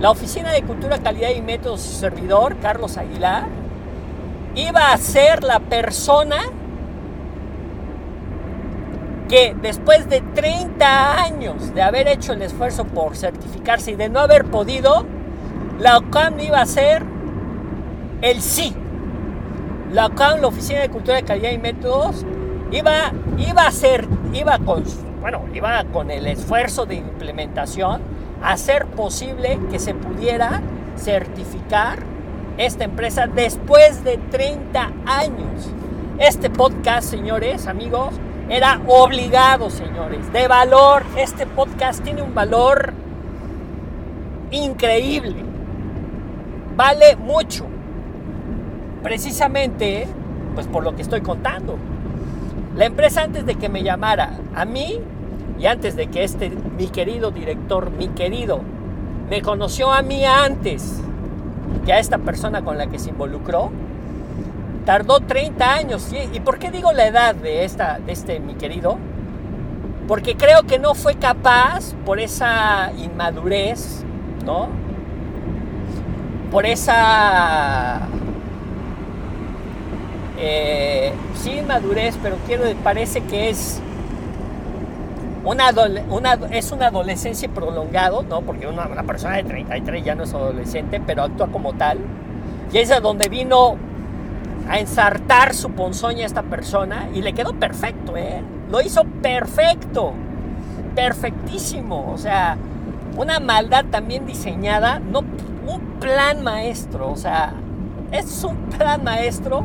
la 0.00 0.10
Oficina 0.10 0.52
de 0.52 0.62
Cultura, 0.62 0.98
Calidad 0.98 1.30
y 1.30 1.42
Métodos 1.42 1.80
servidor, 1.80 2.56
Carlos 2.60 2.96
Aguilar, 2.96 3.46
iba 4.54 4.92
a 4.92 4.96
ser 4.96 5.42
la 5.42 5.58
persona 5.58 6.38
que 9.28 9.54
después 9.60 10.08
de 10.08 10.22
30 10.22 11.22
años 11.22 11.74
de 11.74 11.82
haber 11.82 12.08
hecho 12.08 12.32
el 12.32 12.42
esfuerzo 12.42 12.84
por 12.84 13.14
certificarse 13.16 13.92
y 13.92 13.94
de 13.94 14.08
no 14.08 14.20
haber 14.20 14.46
podido, 14.46 15.04
la 15.78 15.98
OCAM 15.98 16.40
iba 16.40 16.60
a 16.60 16.66
ser 16.66 17.02
el 18.22 18.40
sí. 18.40 18.74
La 19.92 20.06
OCAM, 20.06 20.40
la 20.40 20.48
Oficina 20.48 20.80
de 20.80 20.88
Cultura 20.88 21.16
de 21.16 21.22
Calidad 21.24 21.52
y 21.52 21.58
Métodos, 21.58 22.24
iba, 22.72 23.12
iba 23.38 23.66
a 23.66 23.70
ser, 23.70 24.08
iba 24.32 24.58
con, 24.58 24.84
bueno, 25.20 25.42
iba 25.54 25.84
con 25.92 26.10
el 26.10 26.26
esfuerzo 26.26 26.86
de 26.86 26.96
implementación 26.96 28.00
a 28.42 28.52
hacer 28.52 28.86
posible 28.86 29.58
que 29.70 29.78
se 29.78 29.94
pudiera 29.94 30.62
certificar 30.96 31.98
esta 32.56 32.84
empresa 32.84 33.26
después 33.26 34.04
de 34.04 34.18
30 34.30 34.90
años. 35.06 35.68
Este 36.18 36.50
podcast, 36.50 37.08
señores, 37.08 37.66
amigos, 37.66 38.14
era 38.48 38.80
obligado, 38.86 39.70
señores, 39.70 40.32
de 40.32 40.48
valor. 40.48 41.02
Este 41.16 41.46
podcast 41.46 42.02
tiene 42.02 42.22
un 42.22 42.34
valor 42.34 42.92
increíble. 44.50 45.36
Vale 46.76 47.16
mucho. 47.16 47.66
Precisamente, 49.02 50.06
pues 50.54 50.66
por 50.66 50.82
lo 50.82 50.96
que 50.96 51.02
estoy 51.02 51.20
contando. 51.20 51.76
La 52.76 52.86
empresa 52.86 53.22
antes 53.22 53.44
de 53.44 53.56
que 53.56 53.68
me 53.68 53.82
llamara 53.82 54.38
a 54.54 54.64
mí 54.64 55.00
y 55.58 55.66
antes 55.66 55.96
de 55.96 56.06
que 56.06 56.24
este, 56.24 56.50
mi 56.50 56.88
querido 56.88 57.30
director, 57.30 57.90
mi 57.90 58.08
querido, 58.08 58.60
me 59.28 59.42
conoció 59.42 59.92
a 59.92 60.02
mí 60.02 60.24
antes 60.24 61.00
que 61.84 61.92
a 61.92 61.98
esta 61.98 62.18
persona 62.18 62.62
con 62.62 62.78
la 62.78 62.86
que 62.86 62.98
se 62.98 63.10
involucró, 63.10 63.70
tardó 64.88 65.20
30 65.20 65.70
años. 65.70 66.10
¿Y 66.32 66.40
por 66.40 66.58
qué 66.58 66.70
digo 66.70 66.92
la 66.92 67.06
edad 67.06 67.34
de, 67.34 67.66
esta, 67.66 67.98
de 67.98 68.10
este 68.10 68.40
mi 68.40 68.54
querido? 68.54 68.96
Porque 70.06 70.34
creo 70.34 70.62
que 70.62 70.78
no 70.78 70.94
fue 70.94 71.16
capaz, 71.16 71.92
por 72.06 72.18
esa 72.18 72.90
inmadurez, 72.96 74.02
¿no? 74.46 74.68
Por 76.50 76.64
esa... 76.64 78.00
Eh, 80.38 81.12
sí, 81.34 81.58
inmadurez, 81.58 82.16
pero 82.22 82.36
quiero, 82.46 82.64
parece 82.82 83.20
que 83.24 83.50
es 83.50 83.82
una, 85.44 85.68
es 86.50 86.72
una 86.72 86.86
adolescencia 86.86 87.50
prolongado, 87.50 88.22
¿no? 88.22 88.40
Porque 88.40 88.66
una, 88.66 88.86
una, 88.86 89.02
persona 89.02 89.36
de 89.36 89.44
33 89.44 90.02
ya 90.02 90.14
no 90.14 90.22
es 90.22 90.32
adolescente, 90.32 90.98
pero 91.06 91.24
actúa 91.24 91.48
como 91.48 91.74
tal. 91.74 91.98
Y 92.72 92.78
es 92.78 92.90
a 92.90 93.00
donde 93.00 93.28
vino 93.28 93.76
a 94.68 94.78
ensartar 94.78 95.54
su 95.54 95.70
ponzoña 95.70 96.24
a 96.24 96.26
esta 96.26 96.42
persona 96.42 97.08
y 97.14 97.22
le 97.22 97.32
quedó 97.32 97.54
perfecto, 97.54 98.16
¿eh? 98.16 98.42
Lo 98.70 98.80
hizo 98.82 99.04
perfecto, 99.04 100.12
perfectísimo. 100.94 102.12
O 102.12 102.18
sea, 102.18 102.56
una 103.16 103.40
maldad 103.40 103.86
también 103.86 104.26
diseñada, 104.26 104.98
no 104.98 105.20
un 105.66 105.80
plan 106.00 106.42
maestro, 106.42 107.10
o 107.10 107.16
sea, 107.16 107.52
es 108.12 108.44
un 108.44 108.56
plan 108.76 109.02
maestro. 109.02 109.64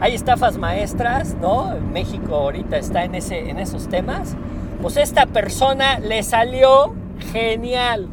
Hay 0.00 0.14
estafas 0.14 0.56
maestras, 0.56 1.36
¿no? 1.40 1.74
México 1.92 2.34
ahorita 2.34 2.76
está 2.76 3.04
en, 3.04 3.14
ese, 3.14 3.50
en 3.50 3.58
esos 3.58 3.88
temas. 3.88 4.36
Pues 4.82 4.96
esta 4.96 5.26
persona 5.26 5.98
le 5.98 6.22
salió 6.22 6.94
genial, 7.32 8.08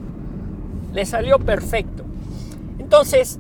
le 0.94 1.06
salió 1.06 1.40
perfecto. 1.40 2.04
Entonces, 2.80 3.40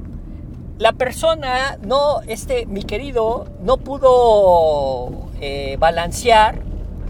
la 0.81 0.93
persona, 0.93 1.77
no, 1.85 2.21
este, 2.27 2.65
mi 2.65 2.81
querido, 2.81 3.45
no 3.61 3.77
pudo 3.77 5.29
eh, 5.39 5.77
balancear 5.79 6.57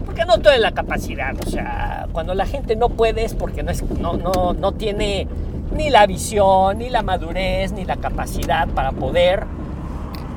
porque 0.04 0.26
no 0.26 0.40
tiene 0.40 0.58
la 0.58 0.72
capacidad. 0.72 1.34
O 1.40 1.48
sea, 1.48 2.06
cuando 2.12 2.34
la 2.34 2.44
gente 2.44 2.76
no 2.76 2.90
puede 2.90 3.24
es 3.24 3.34
porque 3.34 3.62
no, 3.62 3.70
es, 3.70 3.82
no, 3.98 4.18
no, 4.18 4.52
no 4.52 4.72
tiene 4.72 5.26
ni 5.74 5.88
la 5.88 6.06
visión, 6.06 6.76
ni 6.80 6.90
la 6.90 7.00
madurez, 7.00 7.72
ni 7.72 7.86
la 7.86 7.96
capacidad 7.96 8.68
para 8.68 8.92
poder 8.92 9.46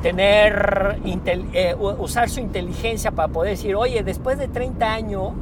tener, 0.02 1.02
eh, 1.52 1.76
usar 1.78 2.30
su 2.30 2.40
inteligencia 2.40 3.12
para 3.12 3.28
poder 3.28 3.52
decir, 3.58 3.76
oye, 3.76 4.02
después 4.02 4.38
de 4.38 4.48
30 4.48 4.94
años, 4.94 5.34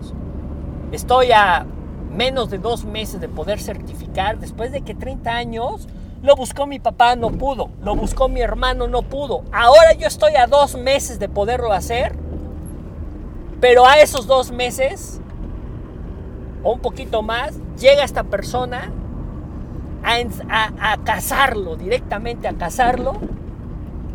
estoy 0.91 1.31
a 1.31 1.67
menos 2.11 2.49
de 2.49 2.57
dos 2.57 2.85
meses 2.85 3.21
de 3.21 3.29
poder 3.29 3.59
certificar, 3.59 4.39
después 4.39 4.71
de 4.71 4.81
que 4.81 4.95
30 4.95 5.29
años 5.31 5.87
lo 6.23 6.37
buscó 6.37 6.65
mi 6.65 6.79
papá, 6.79 7.15
no 7.17 7.29
pudo. 7.31 7.69
Lo 7.83 7.95
buscó 7.95 8.29
mi 8.29 8.39
hermano, 8.39 8.87
no 8.87 9.01
pudo. 9.01 9.43
Ahora 9.51 9.91
yo 9.93 10.07
estoy 10.07 10.35
a 10.35 10.47
dos 10.47 10.75
meses 10.75 11.19
de 11.19 11.27
poderlo 11.27 11.73
hacer. 11.73 12.15
Pero 13.59 13.85
a 13.85 13.99
esos 13.99 14.25
dos 14.25 14.51
meses, 14.51 15.19
o 16.63 16.73
un 16.73 16.79
poquito 16.79 17.21
más, 17.21 17.53
llega 17.77 18.03
esta 18.03 18.23
persona 18.23 18.89
a, 20.03 20.97
casarlo, 21.03 21.75
directamente 21.75 22.47
a 22.47 22.53
casarlo. 22.53 23.13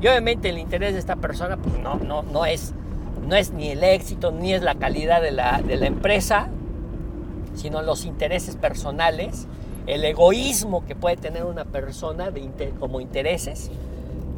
Y 0.00 0.06
obviamente 0.06 0.48
el 0.48 0.58
interés 0.58 0.94
de 0.94 1.00
esta 1.00 1.16
persona 1.16 1.58
pues 1.58 1.78
no, 1.78 1.96
no, 1.96 2.22
no, 2.22 2.46
es, 2.46 2.72
no 3.26 3.36
es 3.36 3.52
ni 3.52 3.68
el 3.68 3.84
éxito, 3.84 4.30
ni 4.30 4.54
es 4.54 4.62
la 4.62 4.76
calidad 4.76 5.20
de 5.20 5.32
la, 5.32 5.60
de 5.60 5.76
la 5.76 5.86
empresa, 5.86 6.48
sino 7.54 7.82
los 7.82 8.06
intereses 8.06 8.56
personales 8.56 9.46
el 9.88 10.04
egoísmo 10.04 10.84
que 10.84 10.94
puede 10.94 11.16
tener 11.16 11.44
una 11.44 11.64
persona 11.64 12.30
de 12.30 12.74
como 12.78 13.00
intereses, 13.00 13.70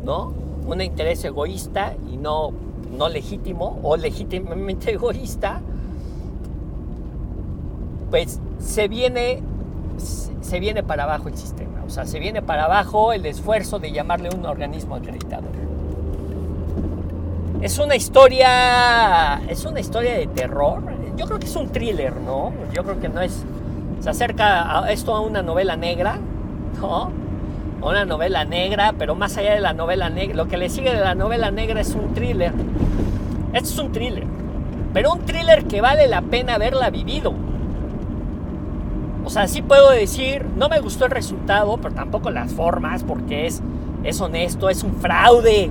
¿no? 0.04 0.32
Un 0.64 0.80
interés 0.80 1.24
egoísta 1.24 1.94
y 2.08 2.16
no, 2.16 2.52
no 2.96 3.08
legítimo 3.08 3.80
o 3.82 3.96
legítimamente 3.96 4.92
egoísta, 4.94 5.60
pues 8.10 8.38
se 8.60 8.86
viene, 8.86 9.42
se 10.40 10.60
viene 10.60 10.84
para 10.84 11.02
abajo 11.02 11.28
el 11.28 11.36
sistema. 11.36 11.82
O 11.84 11.90
sea, 11.90 12.06
se 12.06 12.20
viene 12.20 12.42
para 12.42 12.66
abajo 12.66 13.12
el 13.12 13.26
esfuerzo 13.26 13.80
de 13.80 13.90
llamarle 13.90 14.30
un 14.32 14.46
organismo 14.46 14.94
acreditador. 14.94 15.50
Es 17.60 17.78
una 17.80 17.96
historia, 17.96 19.42
es 19.48 19.64
una 19.64 19.80
historia 19.80 20.14
de 20.14 20.28
terror. 20.28 20.80
Yo 21.16 21.26
creo 21.26 21.40
que 21.40 21.46
es 21.46 21.56
un 21.56 21.68
thriller, 21.70 22.14
¿no? 22.16 22.52
Yo 22.72 22.84
creo 22.84 23.00
que 23.00 23.08
no 23.08 23.20
es, 23.20 23.44
se 24.00 24.10
acerca 24.10 24.90
esto 24.90 25.14
a 25.14 25.20
una 25.20 25.42
novela 25.42 25.76
negra, 25.76 26.18
¿no? 26.80 27.10
Una 27.82 28.04
novela 28.04 28.44
negra, 28.44 28.94
pero 28.98 29.14
más 29.14 29.36
allá 29.36 29.54
de 29.54 29.60
la 29.60 29.72
novela 29.72 30.10
negra, 30.10 30.36
lo 30.36 30.48
que 30.48 30.56
le 30.56 30.68
sigue 30.68 30.92
de 30.92 31.00
la 31.00 31.14
novela 31.14 31.50
negra 31.50 31.80
es 31.80 31.94
un 31.94 32.12
thriller. 32.14 32.52
Esto 33.52 33.68
es 33.68 33.78
un 33.78 33.92
thriller, 33.92 34.24
pero 34.92 35.12
un 35.12 35.20
thriller 35.20 35.64
que 35.64 35.80
vale 35.80 36.06
la 36.08 36.22
pena 36.22 36.54
haberla 36.54 36.90
vivido. 36.90 37.34
O 39.24 39.30
sea, 39.30 39.48
sí 39.48 39.62
puedo 39.62 39.90
decir, 39.90 40.46
no 40.56 40.68
me 40.68 40.80
gustó 40.80 41.04
el 41.04 41.10
resultado, 41.10 41.76
pero 41.76 41.94
tampoco 41.94 42.30
las 42.30 42.52
formas, 42.52 43.04
porque 43.04 43.46
es, 43.46 43.62
es 44.02 44.20
honesto, 44.20 44.68
es 44.68 44.82
un 44.82 44.94
fraude. 44.94 45.70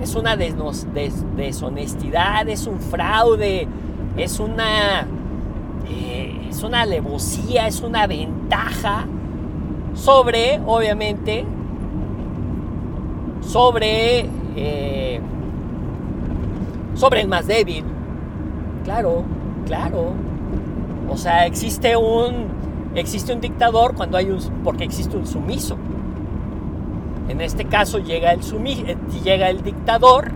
Es 0.00 0.14
una 0.14 0.36
deshonestidad, 0.36 2.48
es 2.48 2.66
un 2.66 2.80
fraude, 2.80 3.68
es 4.16 4.40
una, 4.40 5.06
eh, 5.88 6.15
es 6.56 6.62
una 6.62 6.80
alevosía, 6.80 7.66
es 7.66 7.82
una 7.82 8.06
ventaja 8.06 9.04
sobre, 9.94 10.58
obviamente, 10.64 11.44
sobre, 13.42 14.26
eh, 14.56 15.20
sobre 16.94 17.20
el 17.20 17.28
más 17.28 17.46
débil. 17.46 17.84
Claro, 18.84 19.24
claro. 19.66 20.14
O 21.10 21.18
sea, 21.18 21.44
existe 21.44 21.94
un, 21.94 22.46
existe 22.94 23.34
un 23.34 23.42
dictador 23.42 23.94
cuando 23.94 24.16
hay 24.16 24.30
un, 24.30 24.40
porque 24.64 24.84
existe 24.84 25.14
un 25.14 25.26
sumiso. 25.26 25.76
En 27.28 27.42
este 27.42 27.66
caso 27.66 27.98
llega 27.98 28.32
el, 28.32 28.40
eh, 28.40 28.96
llega 29.22 29.50
el 29.50 29.62
dictador 29.62 30.30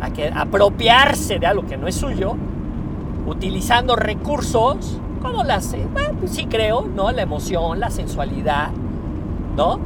a 0.00 0.10
que, 0.10 0.28
apropiarse 0.34 1.38
de 1.38 1.46
algo 1.46 1.66
que 1.66 1.76
no 1.76 1.88
es 1.88 1.94
suyo, 1.94 2.36
utilizando 3.26 3.96
recursos 3.96 4.98
como 5.22 5.44
las, 5.44 5.74
bueno, 5.92 6.14
pues 6.18 6.32
sí 6.32 6.46
creo, 6.46 6.82
¿no? 6.82 7.12
La 7.12 7.22
emoción, 7.22 7.78
la 7.80 7.90
sensualidad, 7.90 8.70
¿no? 9.56 9.78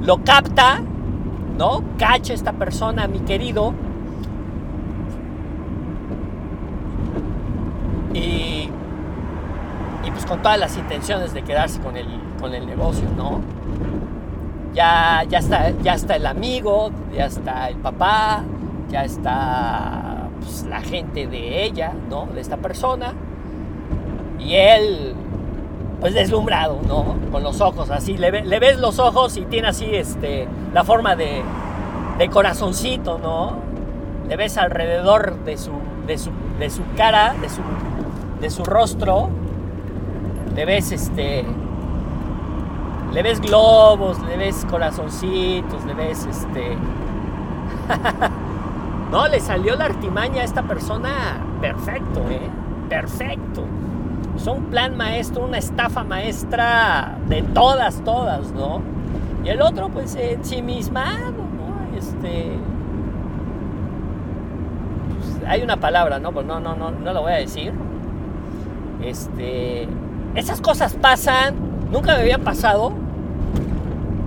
Lo 0.00 0.24
capta, 0.24 0.80
¿no? 1.58 1.84
Cacha 1.98 2.32
esta 2.32 2.52
persona, 2.52 3.06
mi 3.06 3.20
querido. 3.20 3.74
Y, 8.14 8.68
y 10.04 10.10
pues 10.10 10.26
con 10.26 10.42
todas 10.42 10.58
las 10.58 10.76
intenciones 10.76 11.32
de 11.34 11.42
quedarse 11.42 11.80
con 11.80 11.96
el, 11.96 12.06
con 12.40 12.54
el 12.54 12.66
negocio, 12.66 13.08
¿no? 13.16 13.40
Ya, 14.74 15.24
ya, 15.28 15.38
está, 15.38 15.70
ya 15.82 15.94
está 15.94 16.16
el 16.16 16.26
amigo, 16.26 16.90
ya 17.14 17.26
está 17.26 17.68
el 17.68 17.76
papá, 17.76 18.42
ya 18.90 19.04
está 19.04 20.28
pues, 20.40 20.64
la 20.64 20.80
gente 20.80 21.26
de 21.26 21.64
ella, 21.64 21.92
¿no? 22.08 22.26
De 22.26 22.40
esta 22.40 22.56
persona. 22.56 23.12
Y 24.44 24.56
él, 24.56 25.14
pues 26.00 26.14
deslumbrado, 26.14 26.80
¿no? 26.86 27.16
Con 27.30 27.42
los 27.42 27.60
ojos 27.60 27.90
así. 27.90 28.16
Le, 28.16 28.30
ves 28.30 28.78
los 28.78 28.98
ojos 28.98 29.36
y 29.36 29.42
tiene 29.42 29.68
así 29.68 29.86
este, 29.94 30.48
la 30.72 30.84
forma 30.84 31.16
de, 31.16 31.42
de 32.18 32.28
corazoncito, 32.28 33.18
¿no? 33.18 33.56
Le 34.28 34.36
ves 34.36 34.56
alrededor 34.58 35.36
de 35.44 35.56
su, 35.56 35.72
de 36.06 36.18
su, 36.18 36.30
de 36.58 36.70
su 36.70 36.82
cara, 36.96 37.34
de 37.40 37.48
su, 37.48 37.60
de 38.40 38.50
su 38.50 38.64
rostro. 38.64 39.28
Le 40.54 40.64
ves 40.64 40.92
este 40.92 41.44
le 43.12 43.22
ves 43.22 43.40
globos, 43.40 44.18
le 44.22 44.36
ves 44.36 44.66
corazoncitos, 44.70 45.84
le 45.84 45.94
ves 45.94 46.24
este. 46.24 46.76
no, 49.10 49.28
le 49.28 49.40
salió 49.40 49.76
la 49.76 49.84
artimaña 49.86 50.40
a 50.42 50.44
esta 50.44 50.62
persona 50.62 51.36
perfecto, 51.60 52.20
¿eh? 52.30 52.40
Perfecto. 52.88 53.64
Es 54.36 54.46
un 54.46 54.64
plan 54.66 54.96
maestro, 54.96 55.44
una 55.44 55.58
estafa 55.58 56.04
maestra 56.04 57.18
de 57.28 57.42
todas, 57.42 58.02
todas, 58.04 58.50
¿no? 58.52 58.80
Y 59.44 59.48
el 59.48 59.60
otro, 59.60 59.88
pues, 59.88 60.14
ensimismado, 60.16 61.32
¿no? 61.32 61.96
Este. 61.98 62.52
Pues, 65.18 65.48
hay 65.48 65.62
una 65.62 65.78
palabra, 65.78 66.18
¿no? 66.18 66.32
Pues 66.32 66.46
no, 66.46 66.60
no, 66.60 66.74
no, 66.74 66.90
no 66.90 67.12
lo 67.12 67.22
voy 67.22 67.32
a 67.32 67.36
decir. 67.36 67.72
Este. 69.02 69.88
Esas 70.34 70.60
cosas 70.62 70.94
pasan, 70.94 71.54
nunca 71.90 72.14
me 72.14 72.22
habían 72.22 72.40
pasado, 72.40 72.92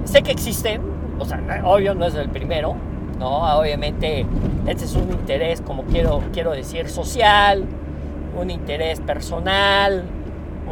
sé 0.03 0.21
que 0.21 0.31
existen, 0.31 0.81
o 1.17 1.25
sea, 1.25 1.41
obvio 1.63 1.95
no 1.95 2.05
es 2.05 2.13
el 2.13 2.29
primero, 2.29 2.75
¿no? 3.19 3.57
Obviamente 3.57 4.25
este 4.67 4.85
es 4.85 4.95
un 4.95 5.09
interés, 5.11 5.61
como 5.61 5.83
quiero, 5.83 6.21
quiero 6.31 6.51
decir, 6.51 6.89
social, 6.89 7.65
un 8.35 8.49
interés 8.49 8.99
personal, 8.99 10.03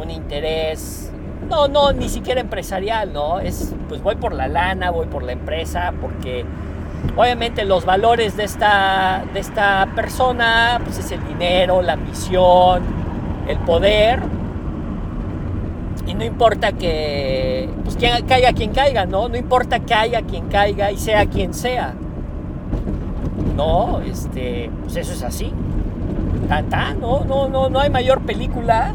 un 0.00 0.10
interés, 0.10 1.10
no, 1.48 1.68
no, 1.68 1.92
ni 1.92 2.08
siquiera 2.08 2.40
empresarial, 2.40 3.12
¿no? 3.12 3.40
Es, 3.40 3.74
pues 3.88 4.02
voy 4.02 4.16
por 4.16 4.34
la 4.34 4.48
lana, 4.48 4.90
voy 4.90 5.06
por 5.06 5.22
la 5.22 5.32
empresa, 5.32 5.92
porque 6.00 6.44
obviamente 7.16 7.64
los 7.64 7.84
valores 7.84 8.36
de 8.36 8.44
esta, 8.44 9.24
de 9.32 9.40
esta 9.40 9.88
persona, 9.94 10.80
pues 10.84 10.98
es 10.98 11.10
el 11.10 11.26
dinero, 11.26 11.82
la 11.82 11.94
ambición, 11.94 12.82
el 13.48 13.58
poder, 13.58 14.20
y 16.06 16.14
no 16.14 16.24
importa 16.24 16.72
que, 16.72 17.68
pues 17.82 17.96
caiga 17.96 18.52
quien 18.52 18.72
caiga, 18.72 19.06
¿no? 19.06 19.28
No 19.28 19.36
importa 19.36 19.80
que 19.80 19.94
haya 19.94 20.22
quien 20.22 20.48
caiga 20.48 20.92
y 20.92 20.98
sea 20.98 21.26
quien 21.26 21.54
sea. 21.54 21.94
No, 23.56 24.00
este, 24.00 24.70
pues 24.82 24.96
eso 24.96 25.12
es 25.12 25.22
así. 25.22 25.52
Tan, 26.48 27.00
no, 27.00 27.24
no, 27.24 27.48
no, 27.48 27.68
no 27.68 27.80
hay 27.80 27.90
mayor 27.90 28.20
película. 28.22 28.92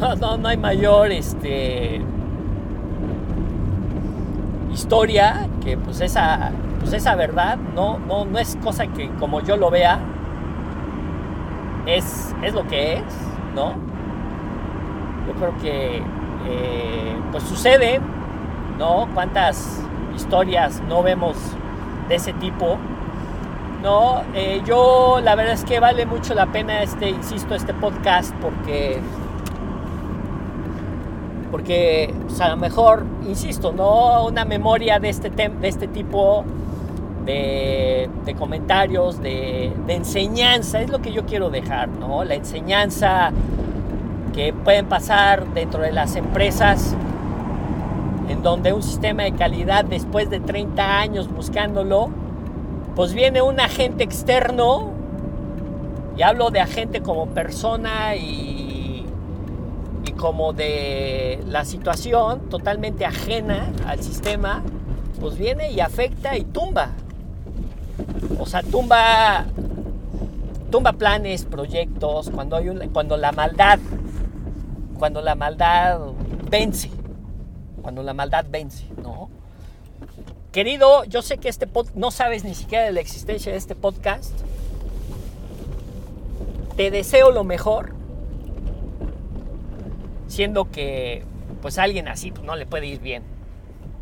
No, 0.00 0.14
no, 0.14 0.36
no 0.36 0.48
hay 0.48 0.56
mayor, 0.56 1.10
este, 1.10 2.00
historia 4.78 5.48
que 5.64 5.76
pues 5.76 6.00
esa, 6.00 6.52
pues 6.78 6.92
esa 6.92 7.16
verdad, 7.16 7.58
no, 7.74 7.98
no, 7.98 8.24
no 8.24 8.38
es 8.38 8.56
cosa 8.62 8.86
que 8.86 9.10
como 9.18 9.40
yo 9.40 9.56
lo 9.56 9.70
vea, 9.70 9.98
es, 11.86 12.34
es 12.42 12.54
lo 12.54 12.66
que 12.68 12.94
es, 12.94 13.02
¿no? 13.56 13.72
Yo 15.26 15.34
creo 15.34 15.58
que 15.60 15.96
eh, 16.48 17.16
pues 17.32 17.42
sucede, 17.44 18.00
¿no? 18.78 19.08
¿Cuántas 19.14 19.82
historias 20.14 20.80
no 20.88 21.02
vemos 21.02 21.36
de 22.08 22.14
ese 22.14 22.32
tipo? 22.34 22.78
No, 23.82 24.22
eh, 24.34 24.60
yo 24.66 25.20
la 25.22 25.36
verdad 25.36 25.54
es 25.54 25.64
que 25.64 25.78
vale 25.78 26.04
mucho 26.04 26.34
la 26.34 26.46
pena 26.46 26.82
este, 26.82 27.10
insisto, 27.10 27.54
este 27.54 27.72
podcast 27.74 28.34
porque, 28.40 28.98
porque 31.52 32.12
a 32.40 32.48
lo 32.48 32.56
mejor, 32.56 33.04
insisto, 33.26 33.72
no 33.72 34.26
una 34.26 34.44
memoria 34.44 34.98
de 34.98 35.10
este, 35.10 35.30
de 35.30 35.68
este 35.68 35.86
tipo 35.86 36.44
de, 37.24 38.34
comentarios, 38.38 39.20
de, 39.20 39.72
de, 39.86 39.94
enseñanza, 39.94 40.80
es 40.80 40.90
lo 40.90 41.00
que 41.00 41.12
yo 41.12 41.26
quiero 41.26 41.50
dejar, 41.50 41.88
¿no? 41.88 42.24
La 42.24 42.34
enseñanza 42.34 43.32
que 44.32 44.52
pueden 44.52 44.86
pasar 44.86 45.46
dentro 45.52 45.82
de 45.82 45.92
las 45.92 46.16
empresas 46.16 46.96
en 48.28 48.42
donde 48.42 48.72
un 48.72 48.82
sistema 48.82 49.24
de 49.24 49.32
calidad 49.32 49.84
después 49.84 50.30
de 50.30 50.40
30 50.40 51.00
años 51.00 51.28
buscándolo, 51.32 52.10
pues 52.98 53.14
viene 53.14 53.42
un 53.42 53.60
agente 53.60 54.02
externo, 54.02 54.90
y 56.16 56.22
hablo 56.22 56.50
de 56.50 56.58
agente 56.58 57.00
como 57.00 57.28
persona 57.28 58.16
y, 58.16 59.06
como 60.16 60.52
de 60.52 61.40
la 61.46 61.64
situación 61.64 62.48
totalmente 62.48 63.06
ajena 63.06 63.70
al 63.86 64.02
sistema, 64.02 64.64
pues 65.20 65.38
viene 65.38 65.70
y 65.70 65.78
afecta 65.78 66.36
y 66.36 66.42
tumba. 66.42 66.90
O 68.36 68.46
sea, 68.46 68.64
tumba, 68.64 69.44
tumba 70.72 70.94
planes, 70.94 71.44
proyectos, 71.44 72.30
cuando, 72.30 72.56
hay 72.56 72.66
cuando 72.92 73.16
la 73.16 73.30
maldad 73.30 73.78
cuando 74.98 75.22
la 75.22 75.36
maldad 75.36 76.00
vence, 76.50 76.90
cuando 77.80 78.02
la 78.02 78.12
maldad 78.12 78.44
vence, 78.50 78.86
¿no? 79.00 79.37
Querido, 80.52 81.04
yo 81.04 81.20
sé 81.20 81.36
que 81.36 81.50
este 81.50 81.68
no 81.94 82.10
sabes 82.10 82.42
ni 82.42 82.54
siquiera 82.54 82.84
de 82.84 82.92
la 82.92 83.00
existencia 83.00 83.52
de 83.52 83.58
este 83.58 83.74
podcast. 83.74 84.32
Te 86.74 86.90
deseo 86.90 87.30
lo 87.32 87.44
mejor, 87.44 87.92
siendo 90.26 90.70
que 90.70 91.22
pues 91.60 91.76
alguien 91.76 92.08
así 92.08 92.30
pues, 92.30 92.44
no 92.44 92.56
le 92.56 92.64
puede 92.64 92.86
ir 92.86 93.00
bien. 93.00 93.24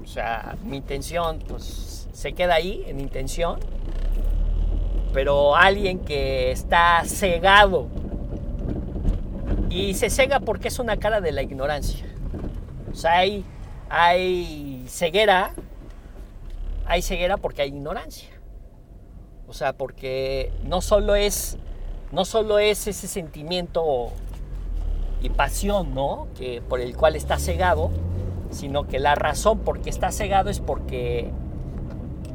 O 0.05 0.07
sea, 0.07 0.57
mi 0.63 0.77
intención 0.77 1.41
pues 1.49 2.07
se 2.13 2.33
queda 2.33 2.55
ahí 2.55 2.85
en 2.87 3.01
intención, 3.01 3.59
pero 5.13 5.57
alguien 5.57 5.99
que 5.99 6.53
está 6.53 7.03
cegado 7.07 7.89
y 9.69 9.95
se 9.95 10.11
cega 10.11 10.39
porque 10.39 10.69
es 10.69 10.79
una 10.79 10.97
cara 10.97 11.21
de 11.21 11.33
la 11.33 11.43
ignorancia. 11.43 12.07
O 12.93 12.95
sea, 12.95 13.19
hay, 13.19 13.45
hay 13.89 14.85
ceguera, 14.89 15.53
hay 16.87 17.03
ceguera 17.03 17.37
porque 17.37 17.63
hay 17.63 17.69
ignorancia. 17.69 18.29
O 19.49 19.53
sea, 19.53 19.73
porque 19.73 20.53
no 20.65 20.81
solo 20.81 21.15
es, 21.15 21.59
no 22.13 22.25
solo 22.25 22.59
es 22.59 22.87
ese 22.87 23.07
sentimiento 23.07 24.09
y 25.23 25.31
pasión, 25.31 25.95
¿no? 25.95 26.29
Que 26.37 26.63
por 26.63 26.81
el 26.81 26.97
cual 26.97 27.17
está 27.17 27.39
cegado, 27.39 27.91
sino 28.51 28.87
que 28.87 28.99
la 28.99 29.15
razón 29.15 29.61
por 29.61 29.81
qué 29.81 29.91
está 29.91 30.11
cegado 30.11 30.51
es 30.51 30.61
porque, 30.61 31.31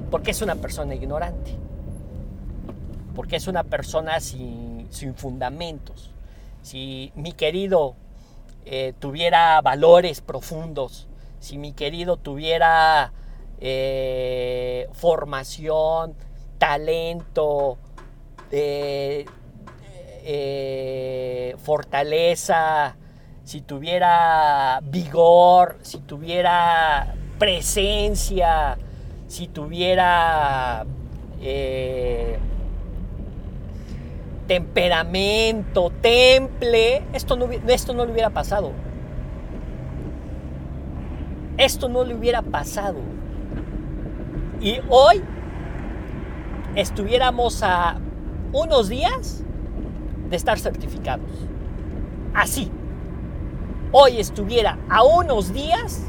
porque 0.09 0.31
es 0.31 0.41
una 0.41 0.55
persona 0.55 0.95
ignorante. 0.95 1.55
Porque 3.15 3.35
es 3.35 3.47
una 3.47 3.63
persona 3.63 4.19
sin, 4.19 4.87
sin 4.89 5.15
fundamentos 5.15 6.11
si 6.61 7.11
mi 7.15 7.33
querido 7.33 7.95
eh, 8.65 8.93
tuviera 8.99 9.59
valores 9.61 10.21
profundos, 10.21 11.07
si 11.39 11.57
mi 11.57 11.73
querido 11.73 12.17
tuviera 12.17 13.13
eh, 13.62 14.89
formación, 14.91 16.15
talento, 16.58 17.78
eh, 18.52 19.26
fortaleza, 21.63 22.95
si 23.43 23.62
tuviera 23.62 24.80
vigor, 24.84 25.78
si 25.84 26.00
tuviera 26.00 27.13
presencia, 27.38 28.78
si 29.28 29.47
tuviera 29.47 30.86
temperamento, 34.47 35.91
temple, 36.02 37.04
esto 37.13 37.38
no, 37.38 37.47
esto 37.67 37.93
no 37.93 38.06
le 38.06 38.12
hubiera 38.12 38.32
pasado. 38.32 38.74
Esto 41.58 41.88
no 41.88 42.04
le 42.04 42.15
hubiera 42.15 42.41
pasado. 42.41 43.00
Y 44.62 44.80
hoy 44.89 45.21
estuviéramos 46.76 47.63
a 47.63 48.00
unos 48.54 48.89
días 48.89 49.43
de 50.30 50.36
estar 50.36 50.60
certificados. 50.60 51.30
Así. 52.34 52.71
Hoy 53.91 54.19
estuviera 54.19 54.78
a 54.89 55.04
unos 55.04 55.52
días 55.52 56.06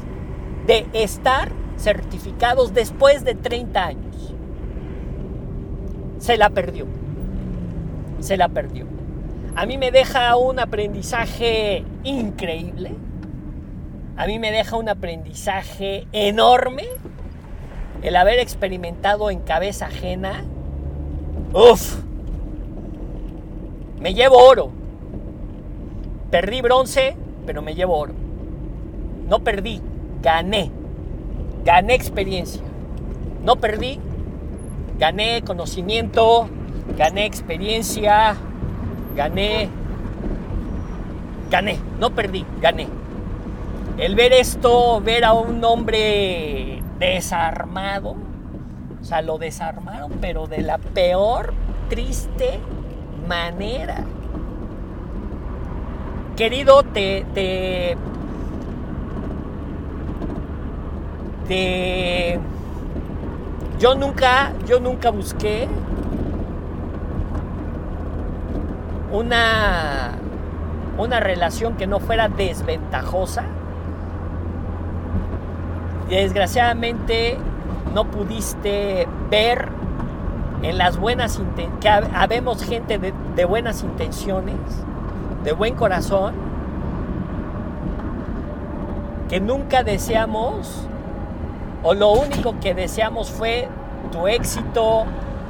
de 0.67 0.85
estar 0.93 1.51
certificados 1.77 2.73
después 2.73 3.25
de 3.25 3.35
30 3.35 3.85
años. 3.85 4.33
Se 6.19 6.37
la 6.37 6.49
perdió 6.49 6.87
se 8.23 8.37
la 8.37 8.49
perdió. 8.49 8.87
A 9.55 9.65
mí 9.65 9.77
me 9.77 9.91
deja 9.91 10.35
un 10.37 10.59
aprendizaje 10.59 11.85
increíble. 12.03 12.91
A 14.17 14.25
mí 14.25 14.39
me 14.39 14.51
deja 14.51 14.77
un 14.77 14.89
aprendizaje 14.89 16.07
enorme 16.11 16.85
el 18.03 18.15
haber 18.17 18.39
experimentado 18.39 19.31
en 19.31 19.39
cabeza 19.39 19.87
ajena. 19.87 20.43
Uf. 21.53 21.95
Me 23.99 24.13
llevo 24.13 24.37
oro. 24.37 24.69
Perdí 26.29 26.61
bronce, 26.61 27.15
pero 27.45 27.61
me 27.61 27.73
llevo 27.73 27.97
oro. 27.97 28.13
No 29.27 29.39
perdí, 29.39 29.81
gané. 30.21 30.69
Gané 31.63 31.95
experiencia. 31.95 32.61
No 33.43 33.55
perdí, 33.55 33.99
gané 34.99 35.41
conocimiento, 35.41 36.49
gané 36.97 37.25
experiencia, 37.25 38.35
gané, 39.15 39.69
gané, 41.49 41.77
no 41.99 42.11
perdí, 42.11 42.45
gané. 42.61 42.87
El 43.97 44.15
ver 44.15 44.33
esto, 44.33 45.01
ver 45.01 45.25
a 45.25 45.33
un 45.33 45.63
hombre 45.63 46.82
desarmado, 46.99 48.15
o 49.01 49.03
sea, 49.03 49.21
lo 49.21 49.37
desarmaron, 49.37 50.11
pero 50.21 50.47
de 50.47 50.61
la 50.61 50.77
peor, 50.77 51.53
triste 51.89 52.59
manera. 53.27 54.03
Querido, 56.35 56.83
te, 56.83 57.25
te, 57.33 57.97
yo 63.79 63.95
nunca, 63.95 64.53
yo 64.65 64.79
nunca 64.79 65.09
busqué 65.11 65.67
una, 69.11 70.11
una 70.97 71.19
relación 71.19 71.75
que 71.75 71.85
no 71.85 71.99
fuera 71.99 72.29
desventajosa. 72.29 73.43
Desgraciadamente 76.13 77.39
no 77.91 78.05
pudiste 78.05 79.07
ver 79.31 79.67
en 80.61 80.77
las 80.77 80.97
buenas 80.97 81.41
que 81.81 81.89
habemos 81.89 82.63
gente 82.63 82.99
de, 82.99 83.15
de 83.35 83.45
buenas 83.45 83.81
intenciones, 83.81 84.55
de 85.43 85.53
buen 85.53 85.73
corazón, 85.73 86.35
que 89.27 89.39
nunca 89.39 89.81
deseamos, 89.81 90.87
o 91.81 91.95
lo 91.95 92.11
único 92.11 92.59
que 92.59 92.75
deseamos 92.75 93.31
fue 93.31 93.67
tu 94.11 94.27
éxito, 94.27 95.05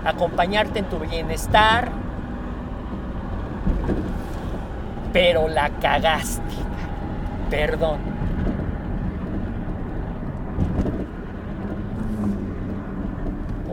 acompañarte 0.06 0.80
en 0.80 0.86
tu 0.86 0.97
bienestar, 0.99 1.91
pero 5.12 5.49
la 5.49 5.69
cagaste. 5.82 6.41
Perdón. 7.49 8.12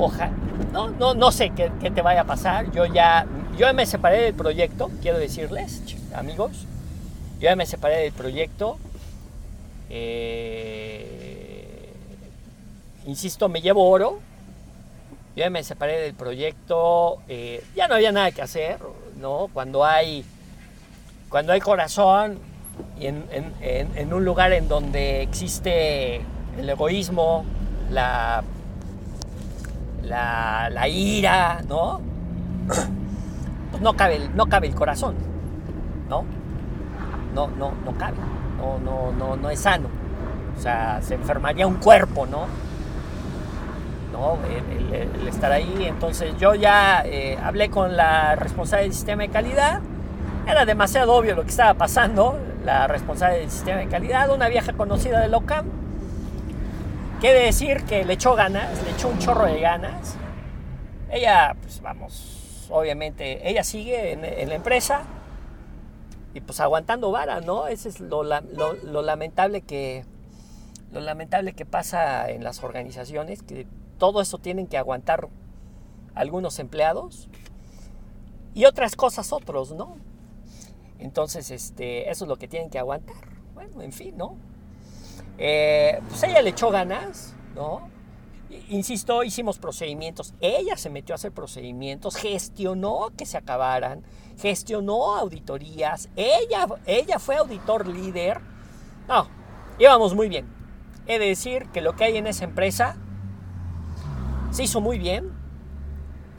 Ojalá. 0.01 0.33
No, 0.73 0.89
no, 0.89 1.15
no 1.15 1.31
sé 1.31 1.51
qué, 1.51 1.71
te 1.91 2.03
vaya 2.03 2.23
a 2.23 2.25
pasar. 2.25 2.73
Yo 2.73 2.87
ya, 2.87 3.27
yo 3.59 3.73
me 3.75 3.85
separé 3.85 4.23
del 4.23 4.35
proyecto, 4.35 4.91
quiero 5.03 5.19
decirles, 5.19 5.83
amigos. 6.15 6.67
Yo 7.39 7.51
ya 7.51 7.57
me 7.57 7.67
separé 7.67 7.99
del 7.99 8.13
proyecto. 8.13 8.79
Eh, 9.91 11.13
insisto, 13.07 13.49
me 13.51 13.61
llevo 13.61 13.89
oro. 13.91 14.21
Yo 15.37 15.45
ya 15.45 15.51
me 15.51 15.63
separé 15.63 16.01
del 16.01 16.15
proyecto. 16.15 17.19
Eh, 17.29 17.63
ya 17.77 17.87
no 17.87 17.95
había 17.95 18.13
nada 18.13 18.31
que 18.31 18.41
hacer, 18.41 18.79
¿no? 19.21 19.49
Cuando 19.53 19.85
hay 19.85 20.25
cuando 21.29 21.53
hay 21.53 21.61
corazón 21.61 22.39
y 22.99 23.07
en, 23.07 24.13
un 24.13 24.25
lugar 24.25 24.53
en 24.53 24.67
donde 24.67 25.23
existe 25.23 26.17
el 26.59 26.69
egoísmo, 26.69 27.45
la, 27.91 28.43
la, 30.11 30.89
ira, 30.89 31.63
¿no? 31.69 32.01
Pues 33.71 33.83
no 33.83 33.95
cabe, 33.95 34.29
no 34.35 34.47
cabe 34.47 34.67
el 34.67 34.75
corazón, 34.75 35.15
¿no? 36.09 36.25
No, 37.35 37.49
no, 37.49 37.73
no 37.85 37.93
cabe, 37.97 38.17
no, 38.59 38.79
no, 38.79 39.13
no, 39.13 39.37
no 39.37 39.51
es 39.51 39.61
sano. 39.61 39.89
O 40.59 40.61
sea, 40.61 41.01
se 41.03 41.15
enfermaría 41.15 41.67
un 41.67 41.77
cuerpo, 41.77 42.27
¿no? 42.27 42.47
¿no? 44.13 44.39
El, 44.93 45.29
estar 45.29 45.53
ahí. 45.53 45.87
Entonces 45.87 46.37
yo 46.39 46.55
ya 46.55 47.03
eh, 47.05 47.39
hablé 47.43 47.71
con 47.71 47.97
la 47.97 48.35
responsable 48.35 48.85
del 48.85 48.93
sistema 48.93 49.23
de 49.23 49.29
calidad 49.29 49.81
era 50.51 50.65
demasiado 50.65 51.15
obvio 51.15 51.35
lo 51.35 51.43
que 51.43 51.51
estaba 51.51 51.75
pasando. 51.75 52.39
La 52.65 52.87
responsable 52.87 53.39
del 53.39 53.51
sistema 53.51 53.79
de 53.79 53.87
calidad, 53.87 54.31
una 54.31 54.49
vieja 54.49 54.73
conocida 54.73 55.21
de 55.21 55.29
LOCAM. 55.29 55.67
Quiere 57.21 57.45
decir 57.45 57.85
que 57.85 58.03
le 58.03 58.15
echó 58.15 58.35
ganas, 58.35 58.83
le 58.83 58.93
echó 58.93 59.09
un 59.09 59.19
chorro 59.19 59.45
de 59.45 59.61
ganas. 59.61 60.17
Ella, 61.11 61.55
pues 61.61 61.83
vamos, 61.83 62.67
obviamente, 62.71 63.47
ella 63.47 63.63
sigue 63.63 64.13
en, 64.13 64.49
la 64.49 64.55
empresa 64.55 65.03
y 66.33 66.41
pues 66.41 66.61
aguantando 66.61 67.11
vara, 67.11 67.43
¿no? 67.43 67.67
Ese 67.67 67.91
es 67.91 68.01
lo, 68.01 68.23
lo, 68.23 69.03
lamentable 69.03 69.61
que 69.61 70.07
lo 70.93 71.01
lamentable 71.01 71.53
que 71.53 71.67
pasa 71.67 72.31
en 72.31 72.43
las 72.43 72.65
organizaciones, 72.65 73.43
que 73.43 73.67
todo 73.99 74.23
eso 74.23 74.39
tienen 74.39 74.67
que 74.67 74.79
aguantar 74.79 75.29
algunos 76.15 76.59
empleados 76.59 77.29
y 78.55 78.65
otras 78.65 78.97
cosas 78.97 79.31
otros, 79.35 79.73
¿no? 79.73 79.99
Entonces, 80.99 81.51
este, 81.51 82.11
eso 82.11 82.25
es 82.25 82.29
lo 82.31 82.37
que 82.37 82.49
tienen 82.49 82.71
que 82.71 82.79
aguantar. 82.79 83.17
Bueno, 83.53 83.83
en 83.83 83.93
fin, 83.93 84.17
¿no? 84.17 84.37
Eh, 85.43 85.99
pues 86.09 86.23
ella 86.23 86.43
le 86.43 86.51
echó 86.51 86.71
ganas, 86.71 87.35
¿no? 87.55 87.89
Insisto, 88.69 89.25
hicimos 89.25 89.59
procedimientos. 89.59 90.35
Ella 90.41 90.77
se 90.77 90.91
metió 90.91 91.15
a 91.15 91.17
hacer 91.17 91.33
procedimientos, 91.33 92.15
gestionó 92.17 93.09
que 93.17 93.25
se 93.25 93.39
acabaran, 93.39 94.05
gestionó 94.39 95.17
auditorías. 95.17 96.11
Ella, 96.15 96.67
ella 96.85 97.19
fue 97.19 97.37
auditor 97.37 97.87
líder. 97.87 98.41
No, 99.09 99.27
íbamos 99.79 100.15
muy 100.15 100.29
bien. 100.29 100.47
He 101.07 101.19
de 101.19 101.27
decir 101.27 101.67
que 101.73 101.81
lo 101.81 101.97
que 101.97 102.05
hay 102.05 102.19
en 102.19 102.27
esa 102.27 102.45
empresa 102.45 102.97
se 104.51 104.65
hizo 104.65 104.81
muy 104.81 104.99
bien 104.99 105.41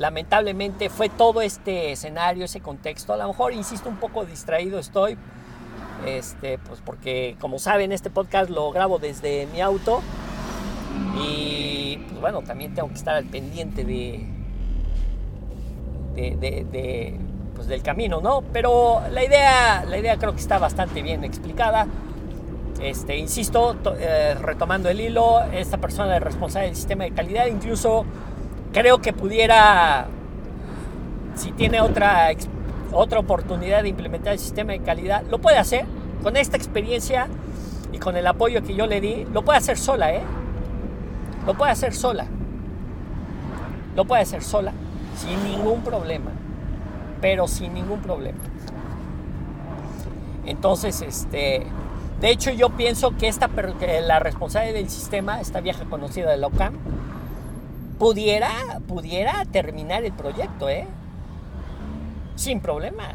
lamentablemente 0.01 0.89
fue 0.89 1.09
todo 1.09 1.41
este 1.41 1.91
escenario, 1.91 2.45
ese 2.45 2.59
contexto. 2.59 3.13
A 3.13 3.17
lo 3.17 3.27
mejor, 3.27 3.53
insisto, 3.53 3.87
un 3.87 3.97
poco 3.97 4.25
distraído 4.25 4.79
estoy, 4.79 5.17
este, 6.05 6.57
pues 6.57 6.81
porque 6.83 7.35
como 7.39 7.59
saben, 7.59 7.91
este 7.91 8.09
podcast 8.09 8.49
lo 8.49 8.71
grabo 8.71 8.99
desde 8.99 9.47
mi 9.47 9.61
auto 9.61 10.01
y 11.17 11.97
pues 12.09 12.21
bueno, 12.21 12.41
también 12.41 12.73
tengo 12.73 12.89
que 12.89 12.95
estar 12.95 13.15
al 13.15 13.25
pendiente 13.25 13.83
de, 13.83 14.25
de, 16.15 17.19
pues, 17.55 17.67
del 17.67 17.83
camino, 17.83 18.21
¿no? 18.21 18.41
Pero 18.51 19.01
la 19.11 19.23
idea, 19.23 19.85
la 19.87 19.97
idea 19.97 20.17
creo 20.17 20.33
que 20.33 20.39
está 20.39 20.57
bastante 20.57 21.03
bien 21.03 21.23
explicada. 21.23 21.87
Este, 22.81 23.17
insisto, 23.17 23.77
eh, 23.99 24.35
retomando 24.41 24.89
el 24.89 24.99
hilo, 24.99 25.43
esta 25.53 25.77
persona 25.77 26.17
es 26.17 26.23
responsable 26.23 26.69
del 26.69 26.75
sistema 26.75 27.03
de 27.03 27.11
calidad, 27.11 27.45
incluso 27.45 28.05
creo 28.73 28.99
que 28.99 29.13
pudiera, 29.13 30.07
si 31.35 31.51
tiene 31.51 31.81
otra, 31.81 32.31
otra 32.91 33.19
oportunidad 33.19 33.83
de 33.83 33.89
implementar 33.89 34.33
el 34.33 34.39
sistema 34.39 34.73
de 34.73 34.79
calidad, 34.79 35.23
lo 35.29 35.39
puede 35.39 35.57
hacer, 35.57 35.85
con 36.23 36.37
esta 36.37 36.57
experiencia 36.57 37.27
y 37.91 37.97
con 37.97 38.15
el 38.15 38.27
apoyo 38.27 38.63
que 38.63 38.75
yo 38.75 38.87
le 38.87 39.01
di, 39.01 39.25
lo 39.33 39.43
puede 39.43 39.57
hacer 39.57 39.77
sola, 39.77 40.13
¿eh? 40.13 40.21
Lo 41.45 41.55
puede 41.55 41.71
hacer 41.71 41.93
sola. 41.93 42.25
Lo 43.95 44.05
puede 44.05 44.21
hacer 44.21 44.43
sola, 44.43 44.73
sin 45.17 45.43
ningún 45.43 45.81
problema. 45.81 46.31
Pero 47.19 47.47
sin 47.47 47.73
ningún 47.73 47.99
problema. 47.99 48.39
Entonces, 50.45 51.01
este, 51.01 51.65
de 52.19 52.29
hecho 52.29 52.51
yo 52.51 52.69
pienso 52.69 53.15
que 53.17 53.27
esta, 53.27 53.49
la 54.07 54.19
responsable 54.19 54.73
del 54.73 54.89
sistema, 54.89 55.41
esta 55.41 55.61
vieja 55.61 55.85
conocida 55.85 56.31
de 56.31 56.37
la 56.37 56.47
OCAM, 56.47 56.73
pudiera, 57.99 58.49
pudiera 58.87 59.45
terminar 59.45 60.03
el 60.03 60.13
proyecto, 60.13 60.69
¿eh? 60.69 60.87
Sin 62.35 62.59
problema. 62.59 63.13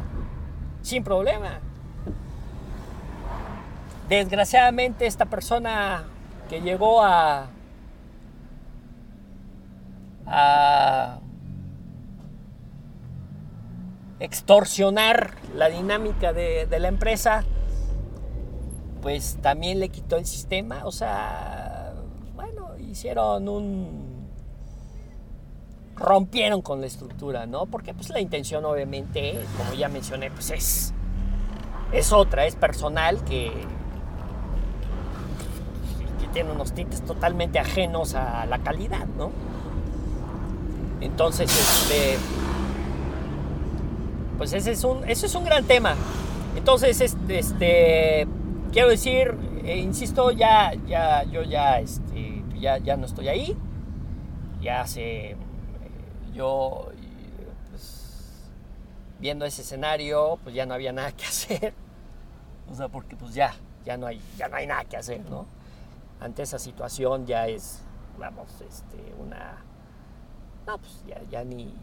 Sin 0.81 1.03
problema. 1.03 1.59
Desgraciadamente 4.09 5.05
esta 5.05 5.25
persona 5.25 6.05
que 6.49 6.61
llegó 6.61 7.03
a, 7.03 7.47
a 10.25 11.19
extorsionar 14.19 15.35
la 15.55 15.69
dinámica 15.69 16.33
de, 16.33 16.67
la 16.79 16.87
empresa, 16.87 17.43
pues 19.01 19.37
también 19.41 19.79
le 19.79 19.89
quitó 19.89 20.17
el 20.17 20.25
sistema. 20.25 20.85
O 20.85 20.91
sea, 20.91 21.93
bueno, 22.35 22.77
hicieron 22.77 23.47
un... 23.47 24.06
rompieron 25.97 26.61
con 26.61 26.81
la 26.81 26.87
estructura, 26.87 27.45
¿no? 27.45 27.65
Porque 27.65 27.93
pues 27.93 28.09
la 28.09 28.19
intención 28.19 28.65
obviamente, 28.65 29.39
como 29.57 29.73
ya 29.73 29.89
mencioné, 29.89 30.31
pues 30.31 30.51
es, 30.51 30.93
es 31.91 32.11
otra, 32.11 32.45
es 32.45 32.55
personal 32.55 33.23
que, 33.23 33.51
que 36.19 36.27
tiene 36.33 36.51
unos 36.51 36.73
tintes 36.73 37.03
totalmente 37.03 37.59
ajenos 37.59 38.15
a 38.15 38.45
la 38.45 38.59
calidad, 38.59 39.07
¿no? 39.17 39.31
Entonces, 41.01 41.49
este 41.49 42.17
pues 44.37 44.53
ese 44.53 44.71
es 44.71 44.83
un, 44.83 45.03
eso 45.09 45.25
es 45.25 45.35
un 45.35 45.43
gran 45.43 45.65
tema. 45.65 45.95
Entonces, 46.55 47.01
este, 47.27 48.27
quiero 48.71 48.89
decir, 48.89 49.35
eh, 49.63 49.77
insisto, 49.77 50.31
ya, 50.31 50.73
ya, 50.87 51.23
yo 51.23 51.43
ya, 51.43 51.79
este, 51.79 52.43
ya, 52.59 52.77
ya 52.77 52.95
no 52.97 53.05
estoy 53.05 53.27
ahí. 53.27 53.57
Ya 54.61 54.85
eh, 54.95 55.35
yo, 56.37 56.91
pues, 57.69 58.49
viendo 59.19 59.45
ese 59.45 59.61
escenario, 59.61 60.39
pues 60.43 60.55
ya 60.55 60.65
no 60.65 60.73
había 60.73 60.93
nada 60.93 61.11
que 61.11 61.25
hacer. 61.25 61.73
O 62.69 62.75
sea, 62.75 62.87
porque 62.89 63.15
pues 63.15 63.33
ya, 63.33 63.53
ya 63.85 63.97
no 63.97 64.07
hay, 64.07 64.21
ya 64.37 64.47
no 64.47 64.57
hay 64.57 64.67
nada 64.67 64.85
que 64.85 64.97
hacer, 64.97 65.21
¿no? 65.29 65.47
Ante 66.19 66.43
esa 66.43 66.59
situación 66.59 67.25
ya 67.25 67.47
es, 67.47 67.81
vamos, 68.17 68.49
este, 68.61 69.13
una 69.19 69.63
no, 70.67 70.77
pues 70.79 71.01
ya, 71.31 71.45
ni, 71.45 71.73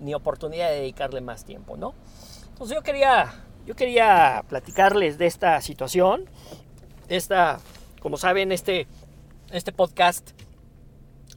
ni, 0.00 0.14
oportunidad 0.14 0.70
de 0.70 0.76
dedicarle 0.76 1.20
más 1.20 1.44
tiempo, 1.44 1.76
¿no? 1.76 1.92
Entonces 2.48 2.74
yo 2.74 2.82
quería, 2.82 3.34
yo 3.66 3.76
quería 3.76 4.42
platicarles 4.48 5.18
de 5.18 5.26
esta 5.26 5.60
situación. 5.60 6.24
Esta, 7.08 7.60
como 8.00 8.16
saben, 8.16 8.50
este, 8.50 8.86
este 9.52 9.72
podcast 9.72 10.30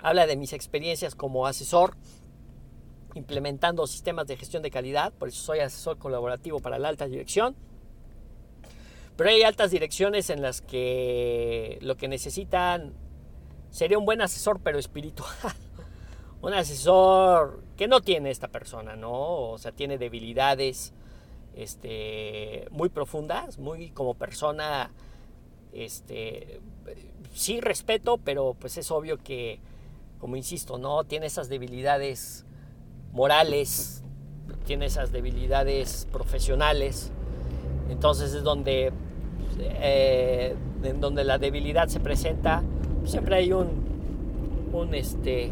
habla 0.01 0.27
de 0.27 0.35
mis 0.35 0.53
experiencias 0.53 1.15
como 1.15 1.47
asesor 1.47 1.95
implementando 3.15 3.87
sistemas 3.87 4.27
de 4.27 4.37
gestión 4.37 4.63
de 4.63 4.71
calidad, 4.71 5.11
por 5.13 5.29
eso 5.29 5.41
soy 5.41 5.59
asesor 5.59 5.97
colaborativo 5.97 6.59
para 6.59 6.79
la 6.79 6.89
alta 6.89 7.05
dirección. 7.05 7.55
Pero 9.15 9.29
hay 9.29 9.41
altas 9.43 9.71
direcciones 9.71 10.29
en 10.29 10.41
las 10.41 10.61
que 10.61 11.77
lo 11.81 11.97
que 11.97 12.07
necesitan 12.07 12.93
sería 13.69 13.97
un 13.97 14.05
buen 14.05 14.21
asesor, 14.21 14.61
pero 14.63 14.79
espiritual. 14.79 15.29
un 16.41 16.53
asesor 16.53 17.61
que 17.75 17.87
no 17.87 17.99
tiene 18.01 18.31
esta 18.31 18.47
persona, 18.47 18.95
¿no? 18.95 19.51
O 19.51 19.57
sea, 19.57 19.71
tiene 19.71 19.97
debilidades 19.97 20.93
este, 21.55 22.67
muy 22.71 22.89
profundas, 22.89 23.57
muy 23.57 23.89
como 23.89 24.13
persona, 24.13 24.91
este, 25.73 26.61
sí 27.33 27.59
respeto, 27.59 28.17
pero 28.17 28.55
pues 28.57 28.77
es 28.77 28.89
obvio 28.91 29.17
que, 29.17 29.59
como 30.19 30.35
insisto, 30.35 30.77
¿no? 30.77 31.03
Tiene 31.03 31.25
esas 31.25 31.49
debilidades 31.49 32.45
morales, 33.11 34.03
tiene 34.65 34.85
esas 34.85 35.11
debilidades 35.11 36.07
profesionales, 36.11 37.11
entonces 37.89 38.33
es 38.33 38.43
donde, 38.43 38.91
eh, 39.59 40.55
en 40.83 41.01
donde 41.01 41.23
la 41.23 41.37
debilidad 41.37 41.87
se 41.87 41.99
presenta 41.99 42.63
siempre 43.05 43.35
hay 43.35 43.51
un, 43.51 44.69
un, 44.71 44.93
este, 44.93 45.51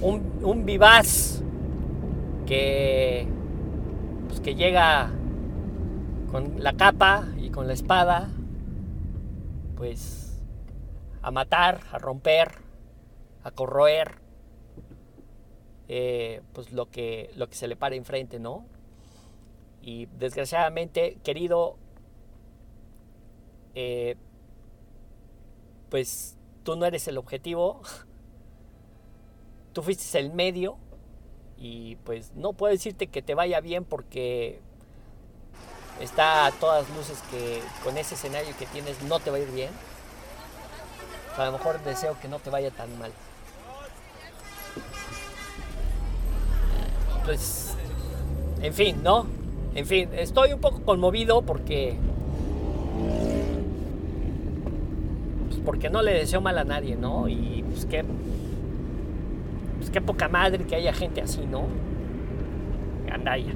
un, 0.00 0.66
vivaz 0.66 1.42
que, 2.46 3.26
pues, 4.28 4.40
que 4.40 4.54
llega 4.54 5.10
con 6.30 6.62
la 6.62 6.74
capa 6.74 7.26
y 7.38 7.50
con 7.50 7.66
la 7.66 7.72
espada, 7.72 8.28
pues 9.76 10.40
a 11.22 11.30
matar, 11.30 11.80
a 11.92 11.98
romper, 11.98 12.50
a 13.48 13.50
corroer, 13.50 14.18
eh, 15.88 16.42
pues 16.52 16.72
lo 16.72 16.90
que, 16.90 17.30
lo 17.34 17.48
que 17.48 17.56
se 17.56 17.66
le 17.66 17.76
para 17.76 17.96
enfrente, 17.96 18.38
¿no? 18.38 18.66
Y 19.82 20.06
desgraciadamente, 20.18 21.18
querido, 21.24 21.76
eh, 23.74 24.16
pues 25.88 26.36
tú 26.62 26.76
no 26.76 26.84
eres 26.84 27.08
el 27.08 27.16
objetivo, 27.16 27.80
tú 29.72 29.82
fuiste 29.82 30.18
el 30.18 30.32
medio 30.32 30.76
y 31.56 31.96
pues 31.96 32.32
no 32.34 32.52
puedo 32.52 32.72
decirte 32.72 33.06
que 33.06 33.22
te 33.22 33.34
vaya 33.34 33.60
bien 33.60 33.84
porque 33.84 34.60
está 36.00 36.46
a 36.46 36.52
todas 36.52 36.88
luces 36.90 37.18
que 37.30 37.60
con 37.82 37.96
ese 37.96 38.14
escenario 38.14 38.54
que 38.58 38.66
tienes 38.66 39.02
no 39.02 39.18
te 39.20 39.30
va 39.30 39.38
a 39.38 39.40
ir 39.40 39.50
bien. 39.50 39.70
a 41.36 41.46
lo 41.46 41.52
mejor 41.52 41.82
deseo 41.82 42.18
que 42.20 42.28
no 42.28 42.38
te 42.40 42.50
vaya 42.50 42.70
tan 42.70 42.96
mal. 42.98 43.12
Pues, 47.28 47.76
en 48.62 48.72
fin, 48.72 49.02
¿no? 49.04 49.26
En 49.74 49.84
fin, 49.84 50.08
estoy 50.16 50.54
un 50.54 50.60
poco 50.60 50.80
conmovido 50.80 51.42
porque 51.42 51.94
porque 55.62 55.90
no 55.90 56.00
le 56.00 56.14
deseo 56.14 56.40
mal 56.40 56.56
a 56.56 56.64
nadie, 56.64 56.96
¿no? 56.96 57.28
Y 57.28 57.62
pues 57.70 57.84
qué, 57.84 58.02
pues 59.76 59.90
qué 59.90 60.00
poca 60.00 60.28
madre 60.28 60.64
que 60.64 60.74
haya 60.74 60.94
gente 60.94 61.20
así, 61.20 61.44
¿no? 61.44 61.64
Gandaya. 63.06 63.52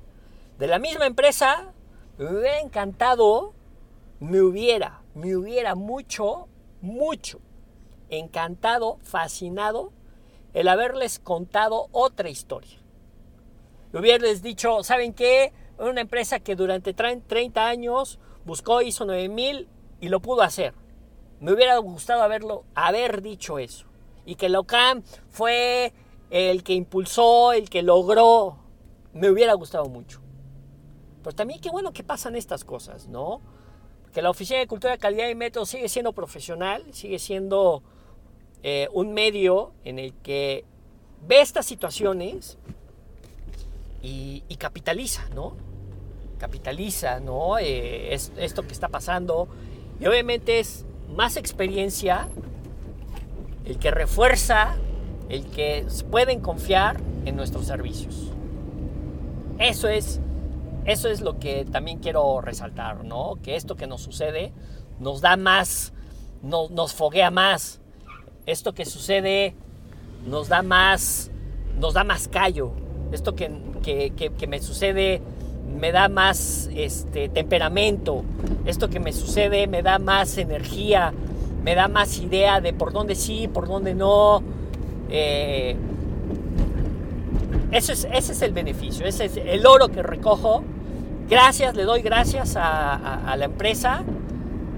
de 0.59 0.67
la 0.67 0.77
misma 0.77 1.07
empresa, 1.07 1.73
me 2.19 2.25
hubiera 2.25 2.59
encantado, 2.59 3.53
me 4.19 4.41
hubiera, 4.41 5.01
me 5.17 5.35
hubiera 5.35 5.73
mucho, 5.73 6.47
mucho 6.79 7.39
encantado, 8.09 8.99
fascinado 9.01 9.91
el 10.53 10.67
haberles 10.67 11.19
contado 11.19 11.87
otra 11.91 12.29
historia. 12.29 12.79
Hubierles 13.93 14.43
dicho, 14.43 14.83
¿saben 14.83 15.13
qué? 15.13 15.53
Una 15.79 16.01
empresa 16.01 16.39
que 16.39 16.55
durante 16.55 16.93
30 16.93 17.67
años 17.67 18.19
buscó, 18.45 18.81
hizo 18.81 19.05
9000 19.05 19.67
y 20.01 20.09
lo 20.09 20.19
pudo 20.19 20.43
hacer. 20.43 20.73
Me 21.39 21.51
hubiera 21.51 21.77
gustado 21.77 22.21
haberlo, 22.21 22.65
haber 22.75 23.21
dicho 23.21 23.57
eso. 23.57 23.87
Y 24.25 24.35
que 24.35 24.49
Locam 24.49 25.01
fue 25.29 25.93
el 26.29 26.63
que 26.63 26.73
impulsó, 26.73 27.53
el 27.53 27.69
que 27.69 27.81
logró. 27.81 28.57
Me 29.13 29.29
hubiera 29.29 29.53
gustado 29.53 29.85
mucho. 29.85 30.21
Pero 31.23 31.35
también 31.35 31.59
qué 31.59 31.69
bueno 31.69 31.91
que 31.91 32.03
pasan 32.03 32.35
estas 32.35 32.63
cosas, 32.63 33.07
¿no? 33.07 33.41
Que 34.17 34.23
la 34.23 34.31
Oficina 34.31 34.57
de 34.61 34.65
Cultura, 34.65 34.97
Calidad 34.97 35.29
y 35.29 35.35
Método 35.35 35.67
sigue 35.67 35.87
siendo 35.89 36.11
profesional, 36.11 36.83
sigue 36.91 37.19
siendo 37.19 37.83
eh, 38.63 38.87
un 38.91 39.13
medio 39.13 39.73
en 39.85 39.99
el 39.99 40.11
que 40.23 40.65
ve 41.27 41.39
estas 41.39 41.67
situaciones 41.67 42.57
y, 44.01 44.41
capitaliza, 44.57 45.29
¿no? 45.35 45.55
Capitaliza, 46.39 47.19
¿no? 47.19 47.59
Eh, 47.59 48.11
es, 48.15 48.31
esto 48.37 48.65
que 48.65 48.73
está 48.73 48.87
pasando. 48.89 49.49
Y 49.99 50.07
obviamente 50.07 50.57
es 50.57 50.83
más 51.15 51.37
experiencia 51.37 52.27
el 53.65 53.77
que 53.77 53.91
refuerza, 53.91 54.77
el 55.29 55.45
que 55.45 55.85
pueden 56.09 56.39
confiar 56.39 56.99
en 57.25 57.35
nuestros 57.35 57.67
servicios. 57.67 58.31
Eso 59.59 59.87
es, 59.87 60.19
eso 60.87 61.09
es 61.09 61.19
lo 61.19 61.37
que 61.37 61.65
también 61.65 61.99
quiero 61.99 62.39
resaltar, 62.39 63.03
¿no? 63.03 63.37
Que 63.43 63.57
esto 63.57 63.75
que 63.75 63.87
nos 63.87 64.01
sucede 64.01 64.53
nos 65.01 65.19
da 65.19 65.35
más, 65.35 65.91
nos 66.41 66.93
foguea 66.93 67.29
más. 67.29 67.81
Esto 68.45 68.73
que 68.73 68.85
sucede 68.85 69.53
nos 70.25 70.47
da 70.47 70.61
más, 70.61 71.29
nos 71.77 71.93
da 71.93 72.05
más 72.05 72.29
callo, 72.29 72.71
esto 73.11 73.35
que, 73.35 73.49
me 74.47 74.61
sucede 74.61 75.21
me 75.77 75.91
da 75.91 76.07
más 76.07 76.69
este, 76.73 77.27
temperamento, 77.27 78.23
esto 78.65 78.89
que 78.89 79.01
me 79.01 79.11
sucede 79.11 79.67
me 79.67 79.81
da 79.81 79.99
más 79.99 80.37
energía, 80.37 81.13
me 81.65 81.75
da 81.75 81.89
más 81.89 82.17
idea 82.19 82.61
de 82.61 82.71
por 82.71 82.93
dónde 82.93 83.15
sí, 83.15 83.49
por 83.49 83.67
dónde 83.67 83.93
no. 83.93 84.41
Eh, 85.09 85.75
eso 87.73 87.91
es, 87.91 88.07
ese 88.13 88.31
es 88.31 88.41
el 88.41 88.53
beneficio, 88.53 89.05
ese 89.05 89.25
es 89.25 89.35
el 89.35 89.65
oro 89.65 89.89
que 89.89 90.01
recojo. 90.01 90.63
Gracias, 91.29 91.75
le 91.75 91.83
doy 91.83 92.01
gracias 92.01 92.55
a 92.55 93.35
la 93.37 93.45
empresa 93.45 94.03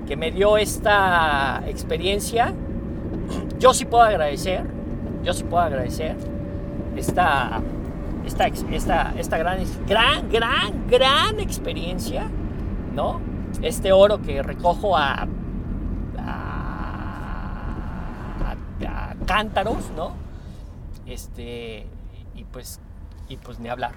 que 0.08 0.18
me 0.18 0.32
dio 0.32 0.58
esta 0.58 1.62
experiencia. 1.68 2.54
Yo 3.60 3.74
sí 3.74 3.86
puedo 3.86 4.04
agradecer, 4.04 4.64
yo 5.24 5.34
sí 5.34 5.44
puedo 5.44 5.62
agradecer 5.62 6.18
esta 6.96 7.62
esta, 8.26 8.48
esta, 8.48 9.14
esta 9.18 9.38
gran, 9.38 9.60
gran, 9.88 10.30
gran, 10.30 10.88
gran 10.88 11.40
experiencia, 11.40 12.30
¿no? 12.94 13.22
Este 13.62 13.92
oro 13.92 14.22
que 14.22 14.44
recojo 14.44 14.96
a, 14.96 15.28
a, 16.18 16.86
cántaros, 19.26 19.92
¿no? 19.96 20.14
Este, 21.06 21.86
y 22.36 22.44
pues, 22.46 22.80
y 23.28 23.38
pues 23.38 23.60
ni 23.60 23.70
hablar. 23.70 23.94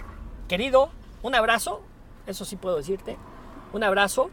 Querido, 0.49 0.91
un 1.23 1.35
abrazo, 1.35 1.83
eso 2.27 2.45
sí 2.45 2.57
puedo 2.57 2.77
decirte, 2.77 3.17
un 3.73 3.83
abrazo 3.83 4.31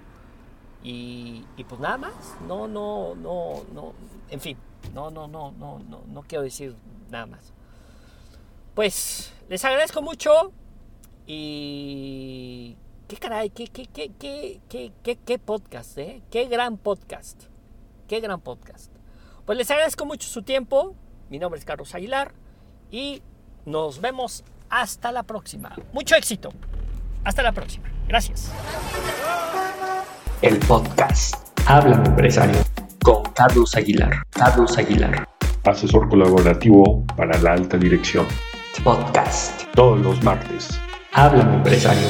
y, 0.84 1.46
y 1.58 1.64
pues 1.64 1.80
nada 1.82 1.98
más, 1.98 2.14
no, 2.48 2.68
no, 2.68 3.16
no, 3.16 3.64
no, 3.74 3.94
en 4.30 4.40
fin, 4.40 4.58
no, 4.94 5.12
no, 5.12 5.28
no, 5.28 5.52
no, 5.52 5.80
no, 5.80 6.02
no 6.08 6.22
quiero 6.24 6.44
decir 6.44 6.76
nada 7.10 7.26
más. 7.26 7.54
Pues 8.76 9.34
les 9.50 9.64
agradezco 9.66 10.02
mucho 10.02 10.52
y 11.28 12.78
qué 13.08 13.18
caray, 13.18 13.50
qué, 13.50 13.68
qué, 13.68 13.88
qué, 13.88 14.62
qué, 14.70 15.18
qué, 15.18 15.40
podcast, 15.40 15.98
¿eh? 15.98 16.22
Qué 16.32 16.46
gran 16.46 16.78
podcast, 16.78 17.44
qué 18.08 18.20
gran 18.20 18.40
podcast. 18.40 18.92
Pues 19.46 19.58
les 19.58 19.70
agradezco 19.70 20.06
mucho 20.06 20.28
su 20.28 20.44
tiempo, 20.44 20.96
mi 21.30 21.40
nombre 21.40 21.60
es 21.60 21.66
Carlos 21.66 21.94
Aguilar 21.94 22.34
y 22.92 23.22
nos 23.66 24.00
vemos 24.00 24.44
hasta 24.70 25.12
la 25.12 25.24
próxima. 25.24 25.76
Mucho 25.92 26.16
éxito. 26.16 26.52
Hasta 27.24 27.44
la 27.44 27.52
próxima. 27.52 27.88
Gracias. 28.08 28.52
El 30.42 30.58
podcast 30.60 31.36
Habla 31.66 32.02
Empresario 32.06 32.60
con 33.04 33.24
Carlos 33.34 33.76
Aguilar. 33.76 34.24
Carlos 34.32 34.78
Aguilar. 34.78 35.28
Asesor 35.66 36.10
colaborativo 36.10 37.06
para 37.16 37.38
la 37.40 37.54
alta 37.54 37.78
dirección. 37.78 38.26
Podcast. 38.84 39.64
Todos 39.76 40.00
los 40.00 40.24
martes. 40.24 40.80
Habla 41.14 41.42
empresario. 41.42 42.10